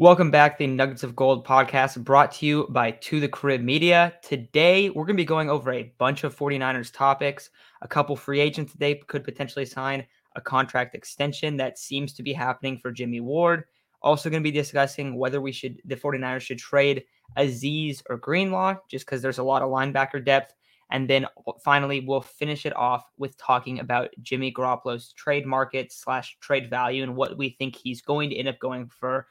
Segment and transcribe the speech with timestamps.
[0.00, 3.62] Welcome back to the Nuggets of Gold podcast brought to you by To the Crib
[3.62, 4.14] Media.
[4.22, 7.50] Today, we're going to be going over a bunch of 49ers topics.
[7.82, 10.06] A couple free agents today could potentially sign
[10.36, 13.64] a contract extension that seems to be happening for Jimmy Ward.
[14.00, 17.02] Also, going to be discussing whether we should, the 49ers should trade
[17.36, 20.54] Azeez or Greenlaw, just because there's a lot of linebacker depth.
[20.92, 21.26] And then
[21.64, 27.02] finally, we'll finish it off with talking about Jimmy Garoppolo's trade market slash trade value
[27.02, 29.26] and what we think he's going to end up going for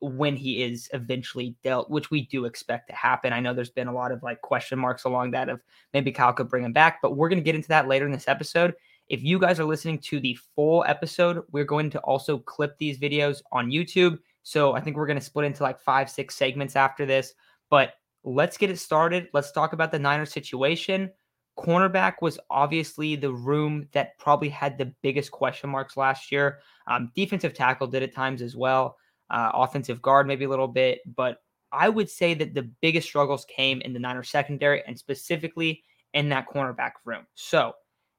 [0.00, 3.32] when he is eventually dealt, which we do expect to happen.
[3.32, 5.60] I know there's been a lot of like question marks along that of
[5.92, 8.12] maybe Kyle could bring him back, but we're going to get into that later in
[8.12, 8.74] this episode.
[9.08, 12.98] If you guys are listening to the full episode, we're going to also clip these
[12.98, 14.18] videos on YouTube.
[14.42, 17.34] So I think we're going to split into like five, six segments after this.
[17.68, 17.94] But
[18.24, 19.28] let's get it started.
[19.34, 21.10] Let's talk about the Niners situation.
[21.58, 26.60] Cornerback was obviously the room that probably had the biggest question marks last year.
[26.86, 28.96] Um, defensive tackle did at times as well
[29.30, 31.38] uh, offensive guard maybe a little bit, but
[31.72, 36.28] I would say that the biggest struggles came in the Niners secondary and specifically in
[36.30, 37.26] that cornerback room.
[37.34, 37.74] So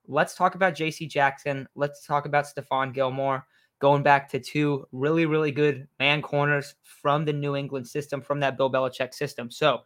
[0.07, 1.67] let's talk about JC Jackson.
[1.75, 3.45] Let's talk about Stephon Gilmore
[3.79, 8.39] going back to two really, really good man corners from the New England system, from
[8.39, 9.51] that Bill Belichick system.
[9.51, 9.81] So,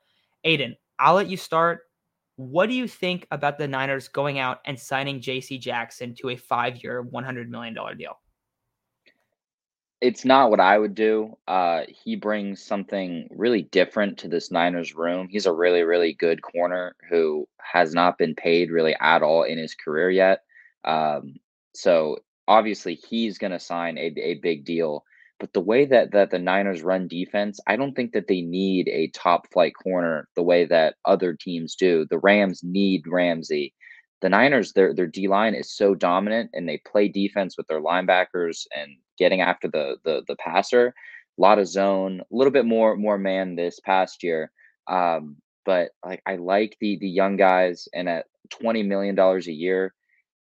[0.46, 1.82] Aiden, I'll let you start.
[2.36, 6.36] What do you think about the Niners going out and signing JC Jackson to a
[6.36, 8.20] five year, $100 million deal?
[10.06, 11.36] It's not what I would do.
[11.48, 15.28] Uh, he brings something really different to this Niners room.
[15.28, 19.58] He's a really, really good corner who has not been paid really at all in
[19.58, 20.42] his career yet.
[20.84, 21.38] Um,
[21.74, 22.18] so
[22.48, 25.04] obviously he's going to sign a, a big deal.
[25.40, 28.88] But the way that that the Niners run defense, I don't think that they need
[28.88, 32.06] a top flight corner the way that other teams do.
[32.08, 33.74] The Rams need Ramsey
[34.22, 37.82] the Niners, their their D line is so dominant, and they play defense with their
[37.82, 40.94] linebackers and getting after the the the passer.
[41.38, 44.52] A lot of zone, a little bit more more man this past year.
[44.88, 49.54] Um, but like I like the the young guys, and at twenty million dollars a
[49.54, 49.94] year,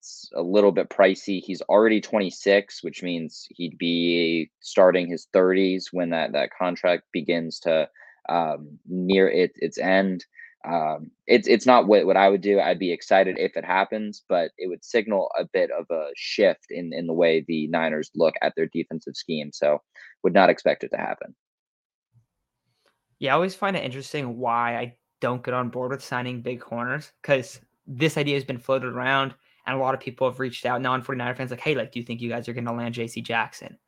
[0.00, 1.40] it's a little bit pricey.
[1.42, 7.04] He's already twenty six, which means he'd be starting his thirties when that that contract
[7.12, 7.88] begins to
[8.28, 10.24] um, near it, its end
[10.64, 12.60] um, it's it's not what, what I would do.
[12.60, 16.66] I'd be excited if it happens, but it would signal a bit of a shift
[16.70, 19.50] in in the way the Niners look at their defensive scheme.
[19.52, 19.80] So
[20.22, 21.34] would not expect it to happen.
[23.18, 26.60] Yeah, I always find it interesting why I don't get on board with signing big
[26.60, 29.34] corners because this idea has been floated around
[29.66, 32.00] and a lot of people have reached out non 49er fans like, hey, like, do
[32.00, 33.78] you think you guys are going to land JC Jackson?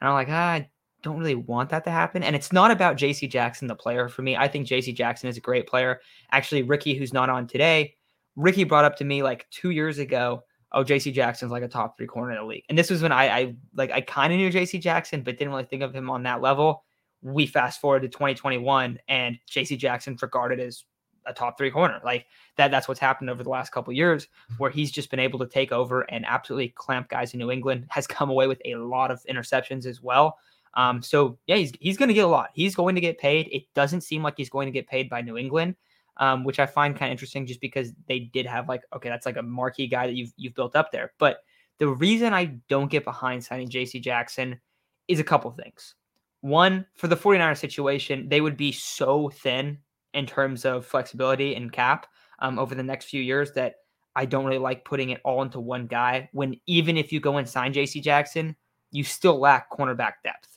[0.00, 0.68] And I'm like, ah, I
[1.06, 2.24] don't really want that to happen.
[2.24, 4.36] And it's not about JC Jackson, the player for me.
[4.36, 6.00] I think JC Jackson is a great player.
[6.32, 7.94] Actually, Ricky, who's not on today,
[8.34, 11.96] Ricky brought up to me like two years ago, oh, JC Jackson's like a top
[11.96, 12.64] three corner in the league.
[12.68, 15.52] And this was when I, I like I kind of knew JC Jackson, but didn't
[15.52, 16.82] really think of him on that level.
[17.22, 20.84] We fast forward to 2021 and JC Jackson's regarded as
[21.24, 22.00] a top three corner.
[22.04, 24.26] Like that, that's what's happened over the last couple years,
[24.58, 27.86] where he's just been able to take over and absolutely clamp guys in New England.
[27.90, 30.38] Has come away with a lot of interceptions as well.
[30.76, 32.50] Um, so yeah, he's he's going to get a lot.
[32.52, 33.48] He's going to get paid.
[33.50, 35.74] It doesn't seem like he's going to get paid by New England,
[36.18, 39.26] um, which I find kind of interesting, just because they did have like okay, that's
[39.26, 41.12] like a marquee guy that you've you've built up there.
[41.18, 41.38] But
[41.78, 44.00] the reason I don't get behind signing J.C.
[44.00, 44.60] Jackson
[45.08, 45.94] is a couple things.
[46.40, 49.78] One, for the 49er situation, they would be so thin
[50.14, 52.06] in terms of flexibility and cap
[52.38, 53.76] um, over the next few years that
[54.14, 56.28] I don't really like putting it all into one guy.
[56.32, 58.00] When even if you go and sign J.C.
[58.00, 58.56] Jackson,
[58.90, 60.55] you still lack cornerback depth.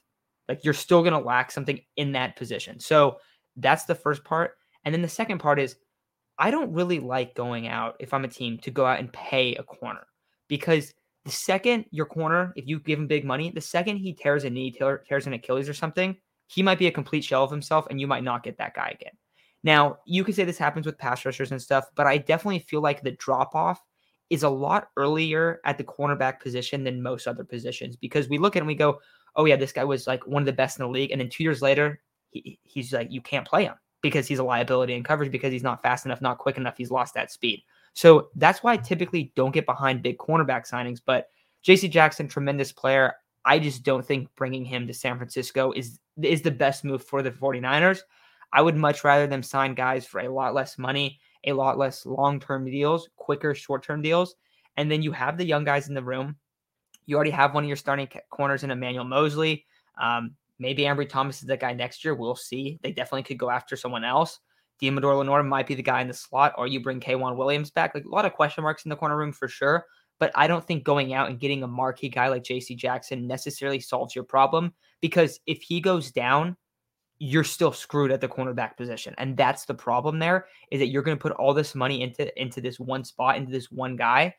[0.49, 2.79] Like you're still going to lack something in that position.
[2.79, 3.19] So
[3.55, 4.57] that's the first part.
[4.83, 5.75] And then the second part is
[6.37, 9.55] I don't really like going out if I'm a team to go out and pay
[9.55, 10.07] a corner
[10.47, 10.93] because
[11.25, 14.49] the second your corner, if you give him big money, the second he tears a
[14.49, 16.17] knee, tears an Achilles or something,
[16.47, 18.89] he might be a complete shell of himself and you might not get that guy
[18.99, 19.13] again.
[19.63, 22.81] Now, you could say this happens with pass rushers and stuff, but I definitely feel
[22.81, 23.83] like the drop off
[24.29, 28.55] is a lot earlier at the cornerback position than most other positions because we look
[28.55, 28.99] at and we go,
[29.35, 31.29] oh yeah, this guy was like one of the best in the league, and then
[31.29, 35.03] two years later, he, he's like you can't play him because he's a liability in
[35.03, 36.77] coverage because he's not fast enough, not quick enough.
[36.77, 37.63] He's lost that speed.
[37.93, 41.01] So that's why I typically don't get behind big cornerback signings.
[41.05, 41.27] But
[41.61, 41.87] J.C.
[41.87, 43.13] Jackson, tremendous player.
[43.45, 47.21] I just don't think bringing him to San Francisco is is the best move for
[47.21, 48.01] the 49ers.
[48.51, 52.05] I would much rather them sign guys for a lot less money, a lot less
[52.05, 54.35] long-term deals, quicker short-term deals,
[54.75, 56.35] and then you have the young guys in the room
[57.09, 59.65] you already have one of your starting corners in Emmanuel Moseley.
[59.99, 62.13] Um, maybe Ambry Thomas is the guy next year.
[62.13, 62.79] We'll see.
[62.83, 64.39] They definitely could go after someone else.
[64.79, 67.95] Deommodore Lenoir might be the guy in the slot, or you bring K'Waun Williams back.
[67.95, 69.85] Like a lot of question marks in the corner room for sure.
[70.19, 73.79] but I don't think going out and getting a marquee guy like JC Jackson necessarily
[73.79, 76.55] solves your problem because if he goes down,
[77.17, 79.13] you're still screwed at the cornerback position.
[79.17, 82.41] And that's the problem there is that you're going to put all this money into
[82.41, 84.35] into this one spot, into this one guy,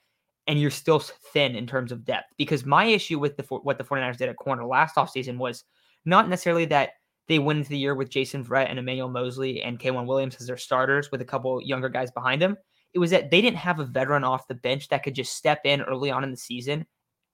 [0.46, 2.32] and you're still thin in terms of depth.
[2.36, 5.64] Because my issue with the what the 49ers did at corner last offseason was
[6.04, 6.90] not necessarily that
[7.28, 10.46] they went into the year with Jason Verrett and Emmanuel Moseley and K'Waun Williams as
[10.46, 12.56] their starters with a couple younger guys behind them.
[12.92, 15.60] It was that they didn't have a veteran off the bench that could just step
[15.64, 16.86] in early on in the season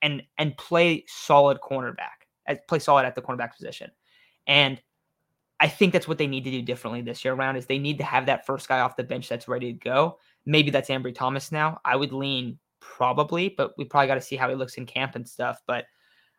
[0.02, 2.26] and and play solid cornerback,
[2.68, 3.90] play solid at the cornerback position.
[4.46, 4.80] And
[5.58, 7.98] I think that's what they need to do differently this year around is they need
[7.98, 10.18] to have that first guy off the bench that's ready to go.
[10.44, 11.80] Maybe that's Ambry Thomas now.
[11.84, 15.16] I would lean probably, but we probably got to see how he looks in camp
[15.16, 15.62] and stuff.
[15.66, 15.86] But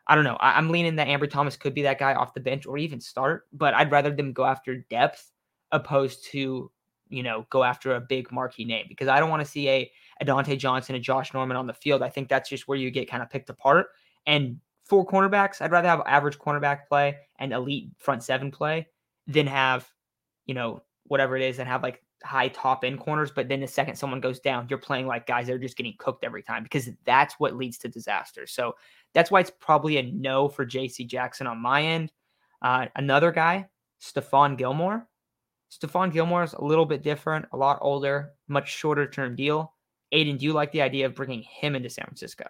[0.07, 0.37] I don't know.
[0.39, 3.01] I, am leaning that Ambry Thomas could be that guy off the bench or even
[3.01, 5.31] start, but I'd rather them go after depth
[5.71, 6.71] opposed to,
[7.09, 9.91] you know, go after a big marquee name because I don't want to see a,
[10.21, 12.01] a Dontae Johnson, a Josh Norman on the field.
[12.01, 13.87] I think that's just where you get kind of picked apart.
[14.25, 18.87] And for cornerbacks, I'd rather have average cornerback play and elite front seven play
[19.27, 19.87] than have,
[20.45, 23.67] you know, whatever it is and have like high top end corners, but then the
[23.67, 26.63] second someone goes down, you're playing like guys that are just getting cooked every time
[26.63, 28.47] because that's what leads to disaster.
[28.47, 28.75] So
[29.13, 32.11] that's why it's probably a no for JC Jackson on my end.
[32.61, 33.67] Uh, another guy,
[34.01, 35.07] Stephon Gilmore.
[35.71, 39.73] Stephon Gilmore is a little bit different, a lot older, much shorter term deal.
[40.13, 42.45] Aiden, do you like the idea of bringing him into San Francisco?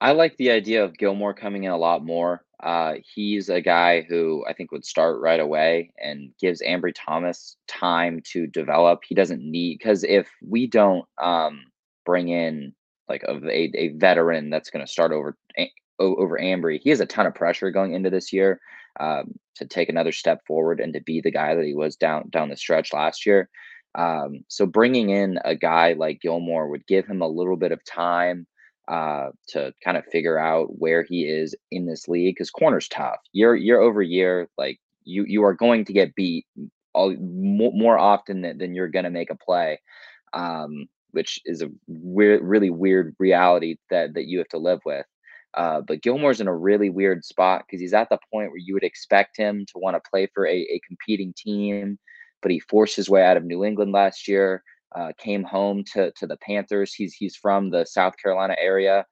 [0.00, 2.44] I like the idea of Gilmore coming in a lot more.
[2.62, 7.56] Uh, he's a guy who I think would start right away and gives Ambry Thomas
[7.68, 9.00] time to develop.
[9.08, 11.64] He doesn't need because if we don't um,
[12.04, 12.74] bring in
[13.08, 15.36] like a, a, a veteran that's going to start over
[15.98, 18.60] over Ambry, he has a ton of pressure going into this year
[18.98, 22.28] um, to take another step forward and to be the guy that he was down
[22.30, 23.48] down the stretch last year.
[23.94, 27.84] Um, so bringing in a guy like Gilmore would give him a little bit of
[27.84, 28.46] time
[28.90, 33.20] uh, to kind of figure out where he is in this league because corner's tough
[33.32, 34.48] year year over year.
[34.58, 36.44] Like you you are going to get beat
[36.92, 39.80] all more, more often than, than you're going to make a play,
[40.32, 45.06] um, which is a weird, really weird reality that that you have to live with.
[45.54, 48.74] Uh, but Gilmore's in a really weird spot because he's at the point where you
[48.74, 51.96] would expect him to want to play for a, a competing team,
[52.42, 54.64] but he forced his way out of New England last year
[54.94, 56.94] uh, came home to to the Panthers.
[56.94, 59.06] He's he's from the South Carolina area,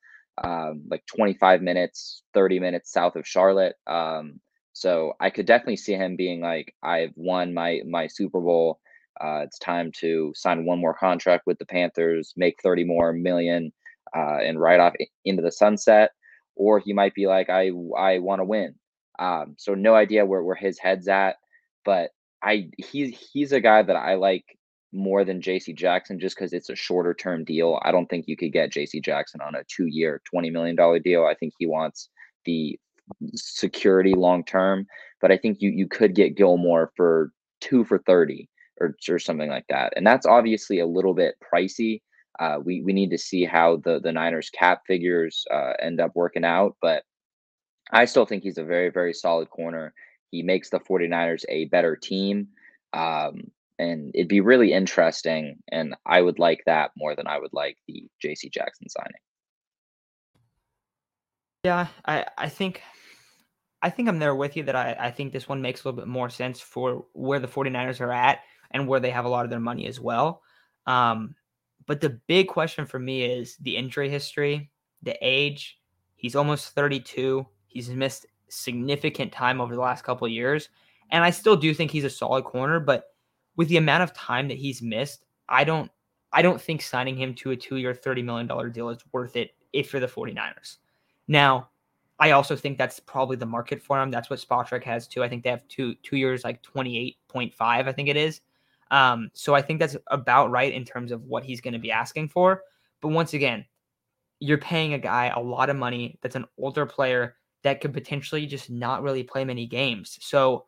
[0.44, 3.76] um, like 25 minutes, 30 minutes south of Charlotte.
[3.86, 4.40] Um,
[4.72, 8.80] so I could definitely see him being like, I've won my my Super Bowl.
[9.20, 13.72] Uh, it's time to sign one more contract with the Panthers, make 30 more million,
[14.16, 16.12] uh, and ride off into the sunset.
[16.56, 18.74] Or he might be like, I I want to win.
[19.18, 21.36] Um, so no idea where, where his head's at,
[21.84, 22.10] but
[22.42, 24.44] I he's he's a guy that I like
[24.92, 27.78] more than JC Jackson just because it's a shorter term deal.
[27.82, 31.26] I don't think you could get JC Jackson on a two year, $20 million deal.
[31.26, 32.08] I think he wants
[32.44, 32.78] the
[33.34, 34.86] security long term,
[35.20, 38.48] but I think you you could get Gilmore for two for 30
[38.80, 39.92] or, or something like that.
[39.96, 42.02] And that's obviously a little bit pricey.
[42.38, 46.12] Uh, we, we need to see how the, the Niners cap figures uh, end up
[46.14, 47.02] working out, but
[47.90, 49.92] I still think he's a very, very solid corner.
[50.30, 52.48] He makes the 49ers a better team.
[52.92, 55.58] Um, and it'd be really interesting.
[55.70, 58.50] And I would like that more than I would like the J.C.
[58.50, 59.20] Jackson signing.
[61.64, 62.82] Yeah, I I think
[63.82, 66.00] I think I'm there with you that I, I think this one makes a little
[66.00, 69.44] bit more sense for where the 49ers are at and where they have a lot
[69.44, 70.42] of their money as well.
[70.86, 71.34] Um,
[71.86, 74.70] but the big question for me is the injury history,
[75.02, 75.78] the age.
[76.16, 77.46] He's almost 32.
[77.68, 80.68] He's missed significant time over the last couple years.
[81.10, 83.04] And I still do think he's a solid corner, but
[83.58, 85.90] with the amount of time that he's missed, I don't
[86.32, 89.92] I don't think signing him to a two-year, $30 million deal is worth it if
[89.92, 90.76] you're the 49ers.
[91.26, 91.70] Now,
[92.18, 94.10] I also think that's probably the market for him.
[94.10, 95.22] That's what Spotrac has too.
[95.22, 98.40] I think they have two two years, like 28.5, I think it is.
[98.90, 101.92] Um, so I think that's about right in terms of what he's going to be
[101.92, 102.62] asking for.
[103.00, 103.64] But once again,
[104.40, 108.46] you're paying a guy a lot of money that's an older player that could potentially
[108.46, 110.18] just not really play many games.
[110.20, 110.66] So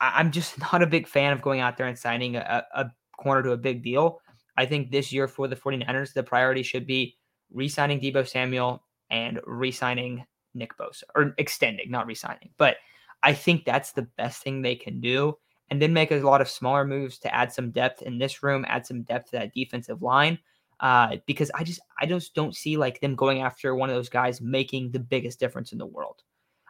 [0.00, 3.42] I'm just not a big fan of going out there and signing a, a corner
[3.42, 4.20] to a big deal.
[4.56, 7.16] I think this year for the 49ers, the priority should be
[7.52, 10.24] re signing Deebo Samuel and re signing
[10.54, 12.50] Nick Bosa, or extending, not re signing.
[12.56, 12.76] But
[13.22, 15.36] I think that's the best thing they can do.
[15.68, 18.64] And then make a lot of smaller moves to add some depth in this room,
[18.68, 20.38] add some depth to that defensive line.
[20.78, 24.10] Uh, because I just I just don't see like them going after one of those
[24.10, 26.22] guys making the biggest difference in the world.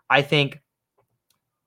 [0.09, 0.61] I think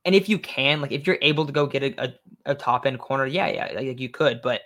[0.05, 2.13] and if you can, like if you're able to go get a, a,
[2.45, 4.41] a top end corner, yeah, yeah, like you could.
[4.41, 4.61] But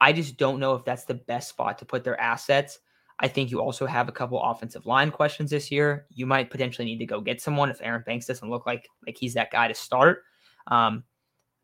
[0.00, 2.78] I just don't know if that's the best spot to put their assets.
[3.18, 6.06] I think you also have a couple offensive line questions this year.
[6.10, 9.16] You might potentially need to go get someone if Aaron Banks doesn't look like like
[9.16, 10.24] he's that guy to start.
[10.66, 11.04] Um,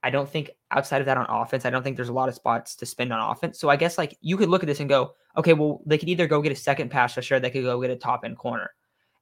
[0.02, 2.34] I don't think outside of that on offense, I don't think there's a lot of
[2.34, 3.60] spots to spend on offense.
[3.60, 6.08] So I guess like you could look at this and go, okay, well they could
[6.08, 8.70] either go get a second pass rusher, they could go get a top end corner,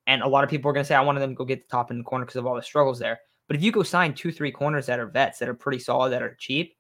[0.07, 1.69] and a lot of people are going to say I wanted them to go get
[1.69, 3.19] the top end corner because of all the struggles there.
[3.51, 6.11] But if you go sign two, three corners that are vets that are pretty solid
[6.11, 6.77] that are cheap,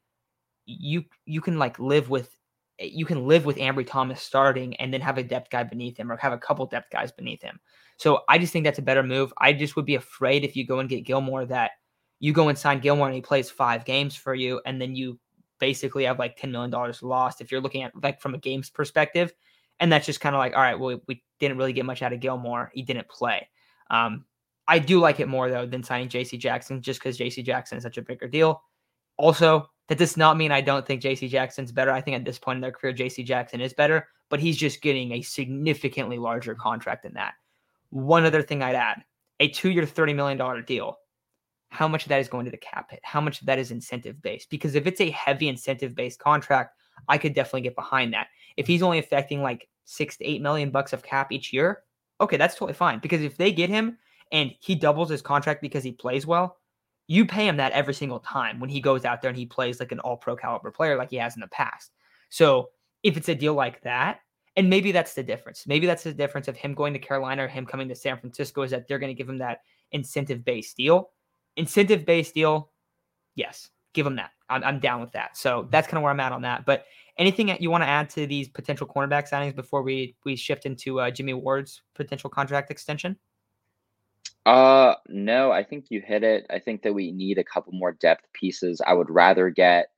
[0.67, 2.31] you you can like live with
[2.79, 6.13] you can live with Ambry Thomas starting and then have a depth guy beneath him
[6.13, 7.59] or have a couple depth guys beneath him.
[7.97, 9.33] So I just think that's a better move.
[9.37, 11.73] I just would be afraid if you go and get Gilmore that
[12.21, 15.19] you go and sign Gilmore and he plays five games for you and then you
[15.59, 19.35] basically have like $10 million lost if you're looking at like from a games perspective.
[19.81, 22.13] And that's just kind of like, all right, well, we didn't really get much out
[22.13, 22.71] of Gilmore.
[22.73, 23.49] He didn't play.
[23.91, 24.25] Um,
[24.69, 27.85] I do like it more though than signing JC Jackson just because JC Jackson is
[27.85, 28.63] such a bigger deal.
[29.17, 31.91] Also, that does not mean I don't think JC Jackson's better.
[31.91, 34.83] I think at this point in their career, JC Jackson is better, but he's just
[34.83, 37.35] getting a significantly larger contract than that.
[37.91, 39.03] One other thing I'd add
[39.41, 40.99] a two year, $30 million deal.
[41.71, 43.01] How much of that is going to the cap hit?
[43.03, 44.51] How much of that is incentive based?
[44.51, 46.77] Because if it's a heavy incentive based contract,
[47.09, 48.29] I could definitely get behind that.
[48.57, 51.83] If he's only affecting like six to eight million bucks of cap each year,
[52.21, 52.99] okay, that's totally fine.
[53.01, 53.99] Because if they get him
[54.33, 56.59] and he doubles his contract because he plays well,
[57.07, 59.81] you pay him that every single time when he goes out there and he plays
[59.81, 61.91] like an all pro caliber player like he has in the past.
[62.29, 62.69] So
[63.03, 64.21] if it's a deal like that,
[64.57, 65.67] and maybe that's the difference.
[65.67, 68.63] Maybe that's the difference of him going to Carolina or him coming to San Francisco
[68.63, 69.61] is that they're going to give him that
[69.93, 71.11] incentive based deal.
[71.57, 72.71] Incentive based deal,
[73.35, 74.31] yes, give him that.
[74.49, 75.37] I'm, I'm down with that.
[75.37, 76.67] So that's kind of where I'm at on that.
[76.67, 76.85] But
[77.17, 80.67] anything that you want to add to these potential cornerback signings before we we shift
[80.67, 83.17] into uh, Jimmy Ward's potential contract extension?
[84.47, 86.47] Uh, no, I think you hit it.
[86.51, 88.81] I think that we need a couple more depth pieces.
[88.85, 89.89] I would rather get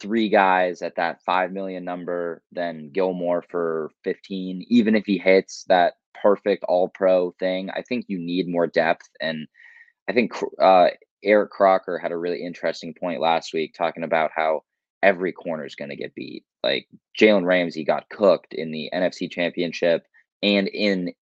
[0.00, 5.64] three guys at that 5 million number than Gilmore for 15, even if he hits
[5.68, 7.70] that perfect all pro thing.
[7.70, 9.08] I think you need more depth.
[9.20, 9.46] And
[10.08, 10.88] I think uh,
[11.22, 14.62] Eric Crocker had a really interesting point last week talking about how
[15.02, 16.44] every corner is going to get beat.
[16.62, 20.04] Like Jalen Ramsey got cooked in the NFC championship
[20.42, 21.12] and in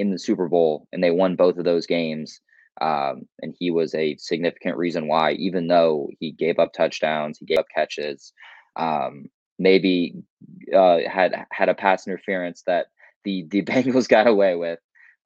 [0.00, 2.40] in the Super Bowl, and they won both of those games.
[2.80, 7.44] Um, and he was a significant reason why, even though he gave up touchdowns, he
[7.44, 8.32] gave up catches,
[8.76, 9.26] um,
[9.58, 10.14] maybe
[10.74, 12.86] uh, had had a pass interference that
[13.24, 14.78] the the Bengals got away with.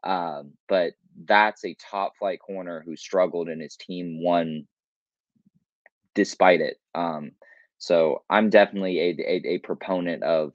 [0.02, 4.66] Um, but that's a top flight corner who struggled and his team won
[6.14, 6.78] despite it.
[6.94, 7.32] Um,
[7.78, 10.52] so I'm definitely a, a, a proponent of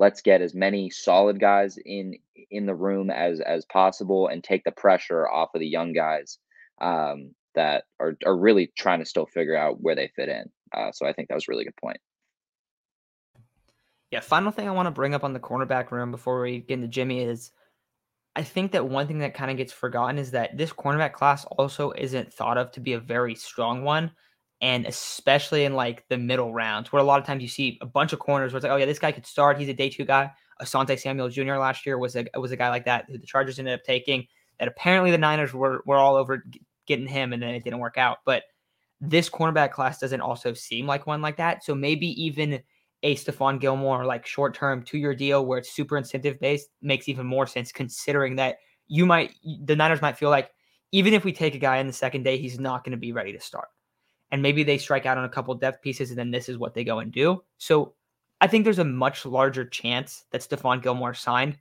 [0.00, 2.16] let's get as many solid guys in
[2.50, 6.38] in the room as as possible and take the pressure off of the young guys
[6.80, 10.50] um, that are are really trying to still figure out where they fit in.
[10.74, 11.98] Uh, so I think that was a really good point.
[14.10, 16.74] Yeah, final thing I want to bring up on the cornerback room before we get
[16.74, 17.52] into Jimmy is
[18.34, 21.44] I think that one thing that kind of gets forgotten is that this cornerback class
[21.44, 24.12] also isn't thought of to be a very strong one
[24.60, 27.86] and especially in like the middle rounds, where a lot of times you see a
[27.86, 29.58] bunch of corners where it's like, oh yeah, this guy could start.
[29.58, 30.30] He's a day two guy.
[30.60, 31.54] Asante Samuel Jr.
[31.54, 34.26] last year was a was a guy like that who the Chargers ended up taking.
[34.58, 36.44] That apparently the Niners were were all over
[36.86, 38.18] getting him, and then it didn't work out.
[38.26, 38.44] But
[39.00, 41.64] this cornerback class doesn't also seem like one like that.
[41.64, 42.60] So maybe even
[43.02, 47.08] a Stephon Gilmore like short term two year deal where it's super incentive based makes
[47.08, 48.56] even more sense considering that
[48.88, 49.32] you might
[49.64, 50.50] the Niners might feel like
[50.92, 53.12] even if we take a guy in the second day, he's not going to be
[53.12, 53.68] ready to start
[54.32, 56.74] and maybe they strike out on a couple depth pieces, and then this is what
[56.74, 57.42] they go and do.
[57.58, 57.94] So
[58.40, 61.58] I think there's a much larger chance that Stephon Gilmore signed.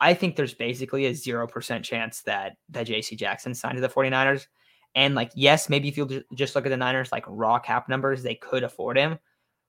[0.00, 4.46] I think there's basically a 0% chance that that JC Jackson signed to the 49ers.
[4.94, 8.22] And like, yes, maybe if you just look at the Niners like raw cap numbers,
[8.22, 9.18] they could afford him,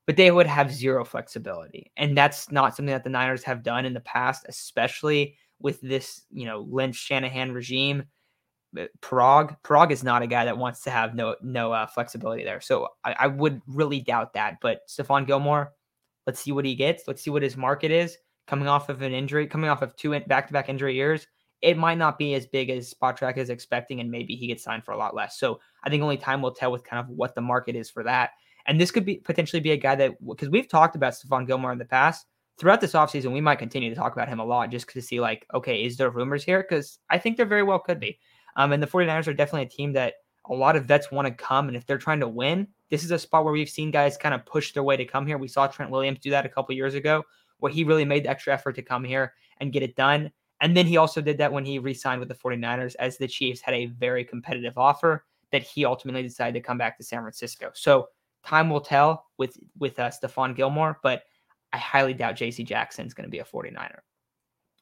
[0.08, 1.91] but they would have zero flexibility.
[1.98, 6.24] And that's not something that the Niners have done in the past, especially with this,
[6.31, 8.03] you know, Lynch Shanahan regime.
[9.01, 12.62] Paraag, Paraag is not a guy that wants to have no no uh, flexibility there.
[12.62, 14.58] So I, I, would really doubt that.
[14.62, 15.74] But Stephon Gilmore,
[16.25, 17.04] let's see what he gets.
[17.08, 18.18] Let's see what his market is
[18.51, 21.25] coming off of an injury, coming off of two back to back injury years.
[21.62, 24.84] It might not be as big as Spotrac is expecting, and maybe he gets signed
[24.84, 25.40] for a lot less.
[25.40, 28.04] So I think only time will tell with kind of what the market is for
[28.04, 28.32] that.
[28.66, 31.72] And this could be potentially be a guy that because we've talked about Stephon Gilmore
[31.72, 32.25] in the past.
[32.60, 35.20] Throughout this offseason, we might continue to talk about him a lot just to see
[35.20, 36.63] like, okay, is there rumors here?
[36.68, 38.20] Because I think there very well could be.
[38.55, 40.15] Um, and the 49ers are definitely a team that
[40.50, 41.67] a lot of vets want to come.
[41.67, 44.34] And if they're trying to win, this is a spot where we've seen guys kind
[44.34, 45.38] of push their way to come here.
[45.38, 47.24] We saw Trent Williams do that a couple years ago,
[47.60, 50.31] where he really made the extra effort to come here and get it done.
[50.60, 53.27] And then he also did that when he re signed with the 49ers, as the
[53.27, 57.22] Chiefs had a very competitive offer that he ultimately decided to come back to San
[57.22, 57.72] Francisco.
[57.74, 58.10] So
[58.43, 61.24] time will tell with with uh, Stephon Gilmore, but
[61.74, 64.00] I highly doubt JC Jackson is going to be a 49er.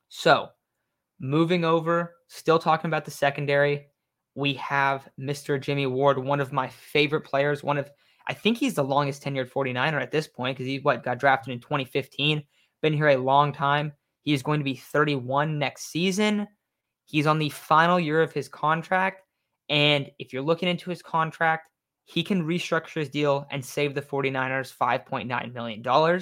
[0.09, 0.49] So,
[1.19, 3.87] moving over, still talking about the secondary,
[4.35, 5.59] we have Mr.
[5.59, 7.63] Jimmy Ward, one of my favorite players.
[7.63, 7.89] One of,
[8.27, 11.53] I think he's the longest tenured 49er at this point because he what got drafted
[11.53, 12.43] in 2015.
[12.81, 13.93] Been here a long time.
[14.21, 16.47] He is going to be 31 next season.
[17.05, 19.23] He's on the final year of his contract.
[19.67, 21.69] And if you're looking into his contract,
[22.05, 26.21] he can restructure his deal and save the 49ers $5.9 million.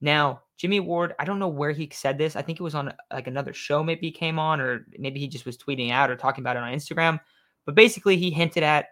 [0.00, 2.36] Now, Jimmy Ward, I don't know where he said this.
[2.36, 5.26] I think it was on like another show, maybe he came on, or maybe he
[5.26, 7.18] just was tweeting out or talking about it on Instagram.
[7.64, 8.88] But basically, he hinted at,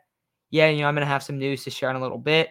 [0.50, 2.50] yeah, you know, I'm going to have some news to share in a little bit.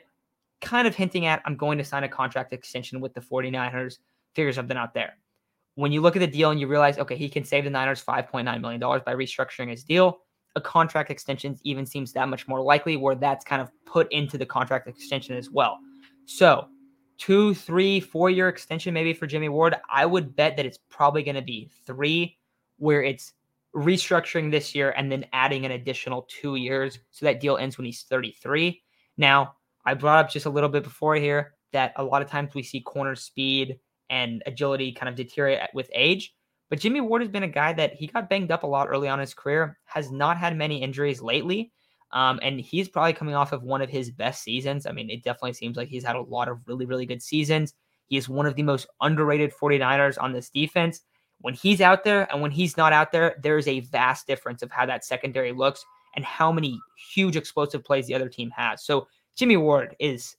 [0.62, 3.98] Kind of hinting at, I'm going to sign a contract extension with the 49ers,
[4.34, 5.18] figure something out there.
[5.76, 8.04] When you look at the deal and you realize, okay, he can save the Niners
[8.04, 10.20] $5.9 million by restructuring his deal,
[10.56, 14.38] a contract extension even seems that much more likely where that's kind of put into
[14.38, 15.80] the contract extension as well.
[16.26, 16.68] So,
[17.22, 19.76] two, three, four year extension maybe for Jimmy Ward.
[19.88, 22.40] I would bet that it's probably going to be three,
[22.78, 23.34] where it's
[23.76, 26.98] restructuring this year and then adding an additional two years.
[27.12, 28.82] So that deal ends when he's 33.
[29.18, 29.54] Now,
[29.86, 32.64] I brought up just a little bit before here that a lot of times we
[32.64, 36.34] see corner speed and agility kind of deteriorate with age.
[36.72, 39.08] But Jimmy Ward has been a guy that he got banged up a lot early
[39.08, 41.72] on his career, has not had many injuries lately.
[42.14, 44.86] Um, and he's probably coming off of one of his best seasons.
[44.86, 47.74] I mean, it definitely seems like he's had a lot of really, really good seasons.
[48.08, 51.02] He is one of the most underrated 49ers on this defense.
[51.40, 54.62] When he's out there and when he's not out there, there is a vast difference
[54.62, 55.84] of how that secondary looks
[56.16, 56.80] and how many
[57.14, 58.84] huge explosive plays the other team has.
[58.84, 60.36] So Jimmy Ward is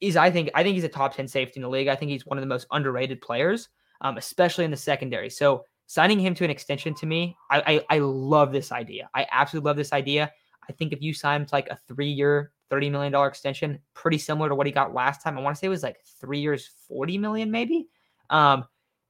[0.00, 1.88] is I think I think he's a top 10 safety in the league.
[1.88, 3.68] I think he's one of the most underrated players,
[4.00, 5.30] um, especially in the secondary.
[5.30, 9.08] So signing him to an extension to me, I, I I love this idea.
[9.14, 10.32] I absolutely love this idea.
[10.68, 14.54] I think if you signed like a three year, $30 million extension, pretty similar to
[14.54, 15.36] what he got last time.
[15.36, 17.88] I want to say it was like three years, 40 million, maybe.
[18.30, 18.64] Um,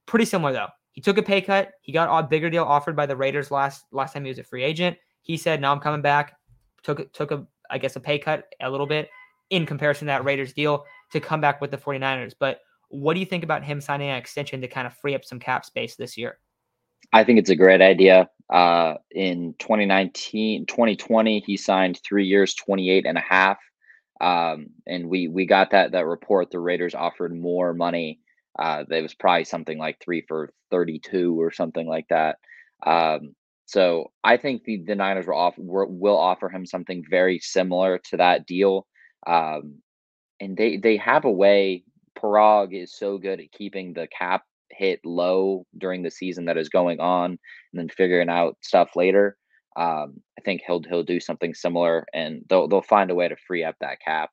[0.05, 0.67] pretty similar though.
[0.91, 1.71] He took a pay cut.
[1.81, 4.43] He got a bigger deal offered by the Raiders last last time he was a
[4.43, 4.97] free agent.
[5.21, 6.37] He said, "No, I'm coming back."
[6.83, 9.09] Took took a I guess a pay cut a little bit
[9.49, 12.33] in comparison to that Raiders deal to come back with the 49ers.
[12.37, 15.25] But what do you think about him signing an extension to kind of free up
[15.25, 16.37] some cap space this year?
[17.11, 18.29] I think it's a great idea.
[18.49, 23.57] Uh, in 2019, 2020, he signed three years, 28 and a half.
[24.21, 26.51] Um, and we, we got that, that report.
[26.51, 28.19] The Raiders offered more money.
[28.57, 32.37] Uh, it was probably something like three for 32 or something like that.
[32.85, 33.35] Um,
[33.65, 38.17] so I think the, the Niners will offer, will offer him something very similar to
[38.17, 38.85] that deal.
[39.25, 39.79] Um,
[40.39, 41.83] and they, they have a way.
[42.17, 44.43] Paraag is so good at keeping the cap
[44.75, 47.39] hit low during the season that is going on and
[47.73, 49.37] then figuring out stuff later.
[49.75, 53.35] Um, I think he'll he'll do something similar and they'll they'll find a way to
[53.47, 54.29] free up that cap.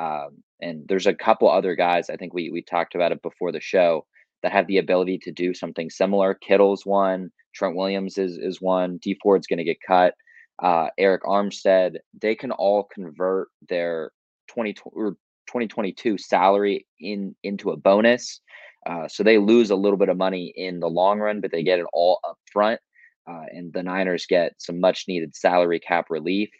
[0.00, 3.52] Um, and there's a couple other guys I think we we talked about it before
[3.52, 4.06] the show
[4.42, 6.34] that have the ability to do something similar.
[6.34, 10.14] Kittle's one, Trent Williams is is one, Dee Ford's going to get cut.
[10.62, 14.10] Uh, Arik Armstead, they can all convert their
[14.48, 15.12] 20 or
[15.46, 18.40] 2022 salary in into a bonus
[18.86, 21.62] uh, so they lose a little bit of money in the long run, but they
[21.62, 22.80] get it all up front.
[23.28, 26.50] Uh, and the Niners get some much needed salary cap relief.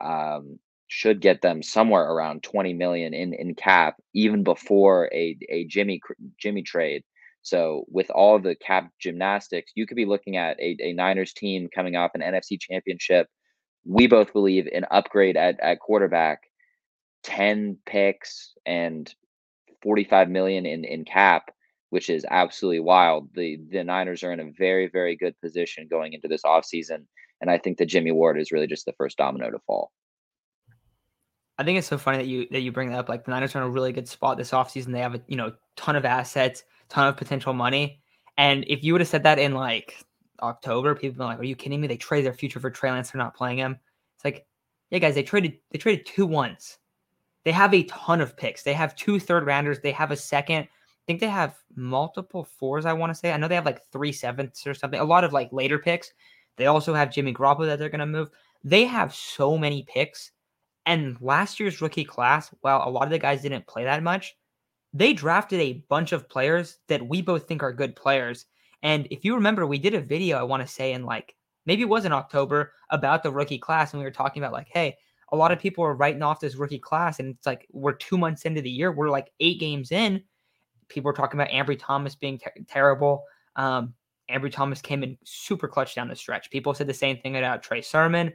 [0.00, 0.58] Um,
[0.88, 6.02] should get them somewhere around 20 million in, in cap even before a, a Jimmy
[6.38, 7.02] Jimmy trade.
[7.40, 11.70] So with all the cap gymnastics, you could be looking at a, a Niners team
[11.74, 13.26] coming off an NFC championship.
[13.86, 16.42] We both believe an upgrade at, at quarterback,
[17.22, 19.12] 10 picks and
[19.82, 21.50] 45 million in, in cap
[21.92, 23.28] which is absolutely wild.
[23.34, 27.04] The the Niners are in a very, very good position going into this offseason.
[27.42, 29.92] And I think that Jimmy Ward is really just the first domino to fall.
[31.58, 33.10] I think it's so funny that you that you bring that up.
[33.10, 34.92] Like the Niners are in a really good spot this offseason.
[34.92, 38.00] They have a you know ton of assets, ton of potential money.
[38.38, 40.02] And if you would have said that in like
[40.40, 41.88] October, people would be like, Are you kidding me?
[41.88, 43.78] They traded their future for Trey Lance, they're not playing him.
[44.16, 44.46] It's like,
[44.88, 46.78] yeah, guys, they traded they traded two ones.
[47.44, 48.62] They have a ton of picks.
[48.62, 49.80] They have two third rounders.
[49.80, 50.68] They have a second
[51.06, 53.32] think they have multiple fours, I want to say.
[53.32, 56.12] I know they have like three sevenths or something, a lot of like later picks.
[56.56, 58.30] They also have Jimmy Garoppolo that they're going to move.
[58.64, 60.30] They have so many picks.
[60.86, 64.36] And last year's rookie class, while a lot of the guys didn't play that much,
[64.92, 68.46] they drafted a bunch of players that we both think are good players.
[68.82, 71.34] And if you remember, we did a video, I want to say, in like
[71.66, 73.92] maybe it was in October about the rookie class.
[73.92, 74.96] And we were talking about like, hey,
[75.30, 77.20] a lot of people are writing off this rookie class.
[77.20, 80.22] And it's like, we're two months into the year, we're like eight games in
[80.92, 83.24] people were talking about Ambry Thomas being ter- terrible.
[83.56, 83.94] Um,
[84.30, 86.50] Ambry Thomas came in super clutch down the stretch.
[86.50, 88.32] People said the same thing about Trey Sermon.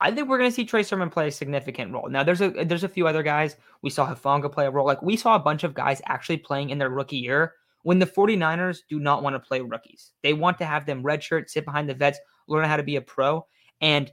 [0.00, 2.08] I think we're going to see Trey Sermon play a significant role.
[2.08, 3.56] Now, there's a there's a few other guys.
[3.82, 4.86] We saw Hufanga play a role.
[4.86, 8.06] Like we saw a bunch of guys actually playing in their rookie year when the
[8.06, 10.12] 49ers do not want to play rookies.
[10.22, 13.00] They want to have them redshirt, sit behind the vets, learn how to be a
[13.00, 13.46] pro.
[13.80, 14.10] And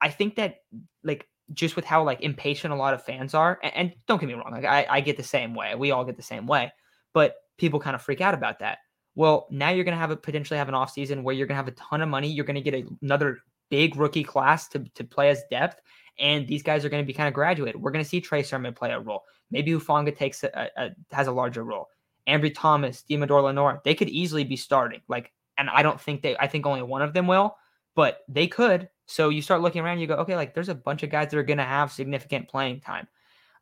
[0.00, 0.58] I think that
[1.02, 4.26] like just with how like impatient a lot of fans are, and, and don't get
[4.26, 5.74] me wrong, like I, I get the same way.
[5.74, 6.72] We all get the same way,
[7.14, 8.78] but people kind of freak out about that.
[9.14, 11.64] Well, now you're going to have a potentially have an offseason where you're going to
[11.64, 12.28] have a ton of money.
[12.28, 13.38] You're going to get a, another
[13.70, 15.80] big rookie class to, to play as depth.
[16.18, 17.80] And these guys are going to be kind of graduated.
[17.80, 19.22] We're going to see Trey Sermon play a role.
[19.50, 21.88] Maybe Hufanga takes a, a, has a larger role.
[22.28, 25.00] Ambry Thomas, Deommodore Lenoir, they could easily be starting.
[25.08, 27.56] Like, and I don't think they, I think only one of them will,
[27.94, 28.88] but they could.
[29.06, 31.38] So you start looking around, you go, okay, like there's a bunch of guys that
[31.38, 33.06] are going to have significant playing time.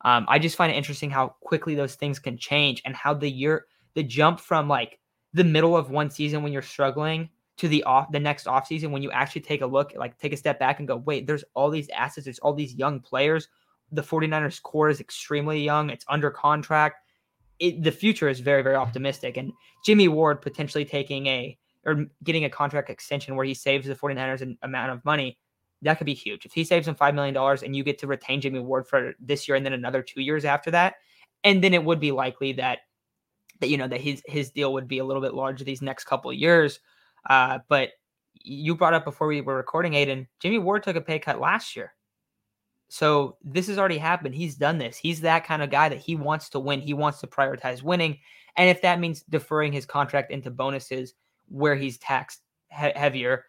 [0.03, 3.29] Um, I just find it interesting how quickly those things can change and how the
[3.29, 4.99] year, the jump from like
[5.33, 8.91] the middle of one season when you're struggling to the off the next off season
[8.91, 11.43] when you actually take a look, like take a step back and go, wait, there's
[11.53, 13.47] all these assets, there's all these young players.
[13.91, 16.97] The 49ers core is extremely young, it's under contract.
[17.59, 19.37] It, the future is very, very optimistic.
[19.37, 19.51] And
[19.85, 24.41] Jimmy Ward potentially taking a or getting a contract extension where he saves the 49ers
[24.41, 25.37] an amount of money,
[25.83, 26.45] that could be huge.
[26.45, 29.47] If he saves him $5 million and you get to retain Jimmy Ward for this
[29.47, 30.95] year and then another two years after that,
[31.43, 32.79] and then it would be likely that
[33.59, 36.05] that you know that his his deal would be a little bit larger these next
[36.05, 36.79] couple of years.
[37.29, 37.91] Uh, but
[38.35, 41.75] you brought up before we were recording, Aiden, Jimmy Ward took a pay cut last
[41.75, 41.93] year.
[42.89, 44.35] So this has already happened.
[44.35, 44.97] He's done this.
[44.97, 46.81] He's that kind of guy that he wants to win.
[46.81, 48.19] He wants to prioritize winning.
[48.55, 51.13] And if that means deferring his contract into bonuses
[51.47, 53.45] where he's taxed he- heavier,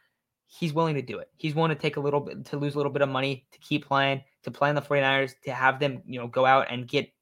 [0.57, 1.29] he's willing to do it.
[1.37, 3.59] He's willing to take a little bit to lose a little bit of money to
[3.59, 6.87] keep playing, to play in the 49ers, to have them, you know, go out and
[6.87, 7.12] get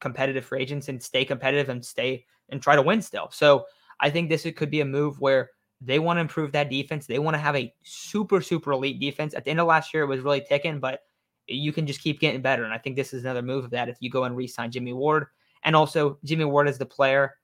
[0.00, 3.28] competitive free agents and stay competitive and stay and try to win still.
[3.30, 3.64] So
[4.00, 5.50] I think this could be a move where
[5.80, 7.06] they want to improve that defense.
[7.06, 9.32] They want to have a super, super elite defense.
[9.34, 11.00] At the end of last year, it was really ticking, but
[11.46, 12.64] you can just keep getting better.
[12.64, 14.92] And I think this is another move of that if you go and re-sign Jimmy
[14.92, 15.26] Ward.
[15.64, 17.36] And also Jimmy Ward is the player.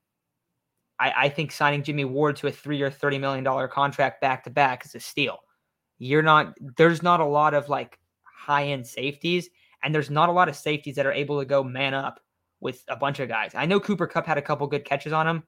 [1.01, 4.85] I, I think signing Jimmy Ward to a three-year, $30 million contract back to back
[4.85, 5.39] is a steal.
[5.99, 9.51] You're not there's not a lot of like high-end safeties,
[9.83, 12.21] and there's not a lot of safeties that are able to go man up
[12.61, 13.53] with a bunch of guys.
[13.55, 15.43] I know Cooper Kupp had a couple good catches on him.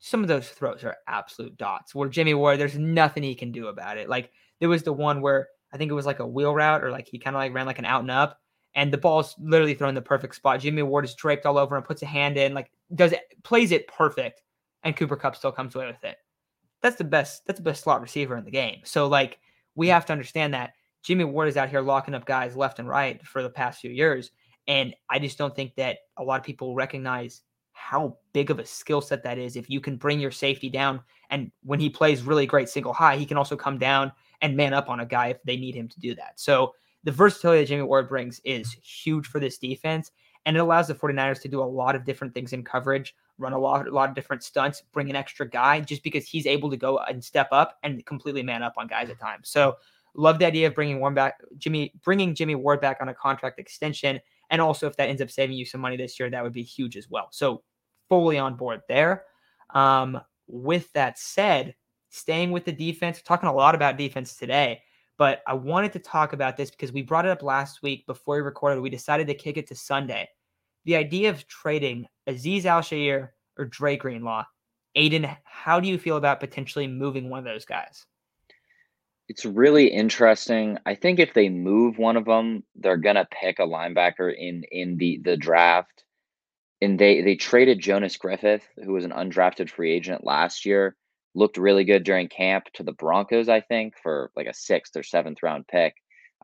[0.00, 1.94] Some of those throws are absolute dots.
[1.94, 4.08] Where Jimmy Ward, there's nothing he can do about it.
[4.08, 6.90] Like there was the one where I think it was like a wheel route or
[6.90, 8.38] like he kind of like ran like an out and up,
[8.74, 10.60] and the ball's literally thrown the perfect spot.
[10.60, 13.72] Jimmy Ward is draped all over and puts a hand in, like does it plays
[13.72, 14.42] it perfect,
[14.84, 16.16] and Cooper Kupp still comes away with it.
[16.82, 17.46] That's the best.
[17.46, 18.80] That's the best slot receiver in the game.
[18.84, 19.38] So like
[19.74, 22.88] we have to understand that Jimmy Ward is out here locking up guys left and
[22.88, 24.30] right for the past few years.
[24.66, 27.42] And I just don't think that a lot of people recognize
[27.72, 29.56] how big of a skill set that is.
[29.56, 33.16] If you can bring your safety down, and when he plays really great single high,
[33.16, 35.88] he can also come down and man up on a guy if they need him
[35.88, 36.34] to do that.
[36.36, 40.10] So the versatility that Jimmy Ward brings is huge for this defense.
[40.46, 43.52] And it allows the 49ers to do a lot of different things in coverage, run
[43.52, 46.70] a lot, a lot of different stunts, bring an extra guy just because he's able
[46.70, 49.48] to go and step up and completely man up on guys at times.
[49.48, 49.76] So
[50.14, 53.58] love the idea of bringing one back, Jimmy, bringing Jimmy Ward back on a contract
[53.58, 54.20] extension
[54.50, 56.62] and also, if that ends up saving you some money this year, that would be
[56.62, 57.28] huge as well.
[57.30, 57.62] So,
[58.08, 59.24] fully on board there.
[59.70, 61.74] Um, with that said,
[62.10, 64.82] staying with the defense, talking a lot about defense today,
[65.16, 68.36] but I wanted to talk about this because we brought it up last week before
[68.36, 68.80] we recorded.
[68.80, 70.28] We decided to kick it to Sunday.
[70.84, 72.82] The idea of trading Azeez Al
[73.56, 74.44] or Dre Greenlaw.
[74.96, 78.06] Aiden, how do you feel about potentially moving one of those guys?
[79.28, 80.78] It's really interesting.
[80.84, 84.96] I think if they move one of them, they're gonna pick a linebacker in in
[84.98, 86.04] the the draft.
[86.80, 90.96] And they they traded Jonas Griffith, who was an undrafted free agent last year,
[91.34, 95.02] looked really good during camp to the Broncos, I think, for like a sixth or
[95.02, 95.94] seventh round pick.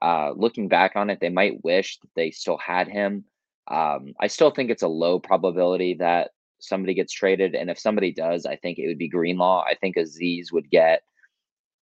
[0.01, 3.25] Uh, looking back on it, they might wish that they still had him.
[3.71, 8.13] Um, I still think it's a low probability that somebody gets traded, and if somebody
[8.13, 9.63] does, I think it would be Greenlaw.
[9.63, 11.03] I think Azeez would get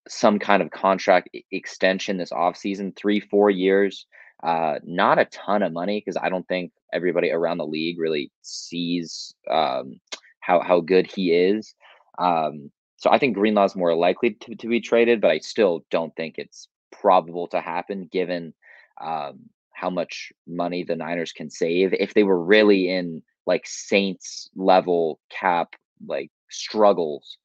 [0.09, 4.07] some kind of contract extension this offseason, three, four years.
[4.43, 8.31] Uh, not a ton of money because I don't think everybody around the league really
[8.43, 10.01] sees um,
[10.41, 11.75] how how good he is.
[12.19, 15.85] Um, so I think Greenlaw is more likely to, to be traded, but I still
[15.91, 18.55] don't think it's probable to happen given
[19.01, 21.93] um, how much money the Niners can save.
[21.93, 25.75] If they were really in like Saints level cap
[26.07, 27.39] like struggles,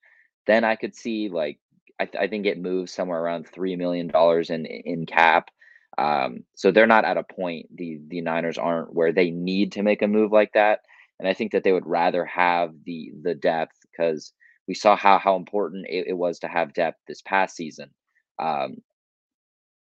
[0.47, 1.59] then I could see like
[1.99, 5.49] I, th- I think it moves somewhere around three million dollars in in cap.
[5.97, 9.83] Um, so they're not at a point the the Niners aren't where they need to
[9.83, 10.79] make a move like that,
[11.19, 14.33] and I think that they would rather have the the depth because
[14.67, 17.91] we saw how how important it, it, was to have depth this past season.
[18.39, 18.77] Um,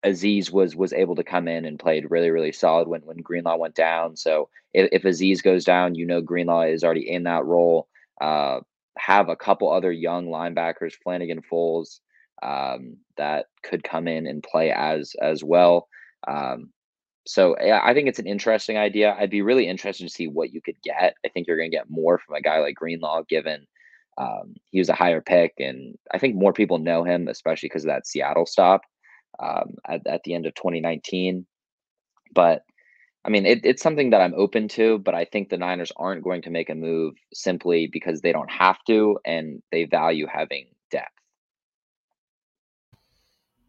[0.05, 3.57] Azeez was was able to come in and played really really solid when when Greenlaw
[3.57, 4.15] went down.
[4.15, 7.87] So if, if Azeez goes down, you know Greenlaw is already in that role.
[8.21, 8.59] Uh,
[8.97, 11.99] have a couple other young linebackers, Flanagan Foles,
[12.43, 15.87] um, that could come in and play as as well.
[16.27, 16.71] Um,
[17.25, 19.15] so yeah, I think it's an interesting idea.
[19.17, 21.15] I'd be really interested to see what you could get.
[21.25, 23.65] I think you're going to get more from a guy like Greenlaw, given
[24.17, 27.85] um, he was a higher pick, and I think more people know him, especially because
[27.85, 28.81] of that Seattle stop
[29.39, 31.45] um, at, at the end of 2019.
[32.33, 32.63] But
[33.25, 36.23] I mean, it, it's something that I'm open to, but I think the Niners aren't
[36.23, 40.67] going to make a move simply because they don't have to and they value having
[40.91, 41.09] depth.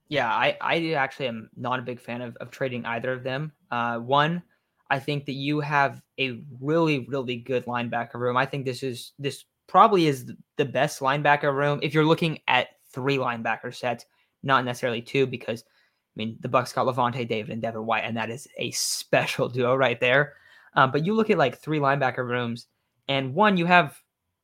[0.08, 3.52] Yeah, I, I actually am not a big fan of, of trading either of them.
[3.70, 4.42] Uh, one,
[4.90, 8.36] I think that you have a really, really good linebacker room.
[8.36, 12.68] I think this is this probably is the best linebacker room if you're looking at
[12.92, 14.04] three linebacker sets,
[14.44, 18.16] not necessarily two, because I mean the Bucs got Lavonte David and Devin White, and
[18.16, 20.34] that is a special duo right there.
[20.74, 22.66] Um, but you look at like three linebacker rooms,
[23.08, 24.00] and one you have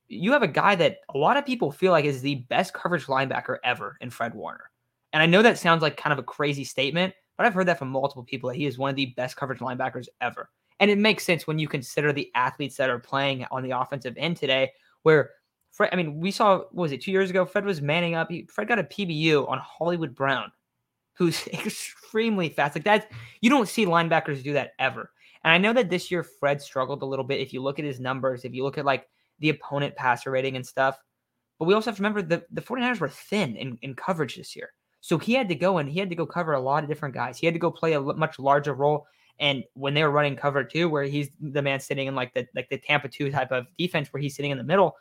[0.09, 3.07] you have a guy that a lot of people feel like is the best coverage
[3.07, 4.71] linebacker ever in Fred Warner.
[5.13, 7.79] And I know that sounds like kind of a crazy statement, but I've heard that
[7.79, 10.51] from multiple people that he is one of the best coverage linebackers ever.
[10.81, 14.15] And it makes sense when you consider the athletes that are playing on the offensive
[14.17, 15.31] end today, where
[15.71, 17.45] Fred, I mean, we saw, was it two years ago?
[17.47, 18.31] Fred was manning up.
[18.31, 20.51] He, Fred got a PBU on Hollywood Brown,
[21.15, 22.75] who's extremely fast.
[22.75, 25.11] Like that, you don't see linebackers do that ever.
[25.45, 27.41] And I know that this year Fred struggled a little bit.
[27.41, 30.57] If you look at his numbers, if you look at like the opponent passer rating
[30.57, 30.99] and stuff,
[31.59, 34.57] but we also have to remember the, the 49ers were thin in, in coverage this
[34.57, 34.71] year.
[35.01, 37.15] So he had to go and he had to go cover a lot of different
[37.15, 37.39] guys.
[37.39, 39.07] He had to go play a much larger role.
[39.39, 42.47] And when they were running cover two, where he's the man sitting in like the
[42.55, 44.95] like the Tampa two type of defense, where he's sitting in the middle,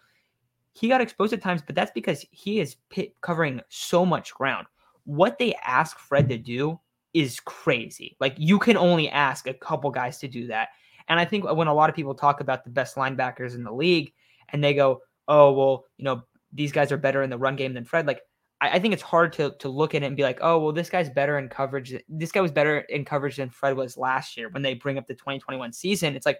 [0.80, 1.62] he got exposed at times.
[1.66, 2.76] But that's because he is
[3.22, 4.68] covering so much ground.
[5.06, 6.80] What they ask Fred to do
[7.14, 8.16] is crazy.
[8.20, 10.70] Like you can only ask a couple guys to do that.
[11.08, 13.74] And I think when a lot of people talk about the best linebackers in the
[13.74, 14.14] league,
[14.50, 17.74] and they go, "Oh well, you know these guys are better in the run game
[17.74, 18.22] than Fred," like
[18.62, 20.72] I, I think it's hard to to look at it and be like, oh, well,
[20.72, 21.94] this guy's better in coverage.
[22.08, 25.08] This guy was better in coverage than Fred was last year when they bring up
[25.08, 26.16] the 2021 season.
[26.16, 26.40] It's like,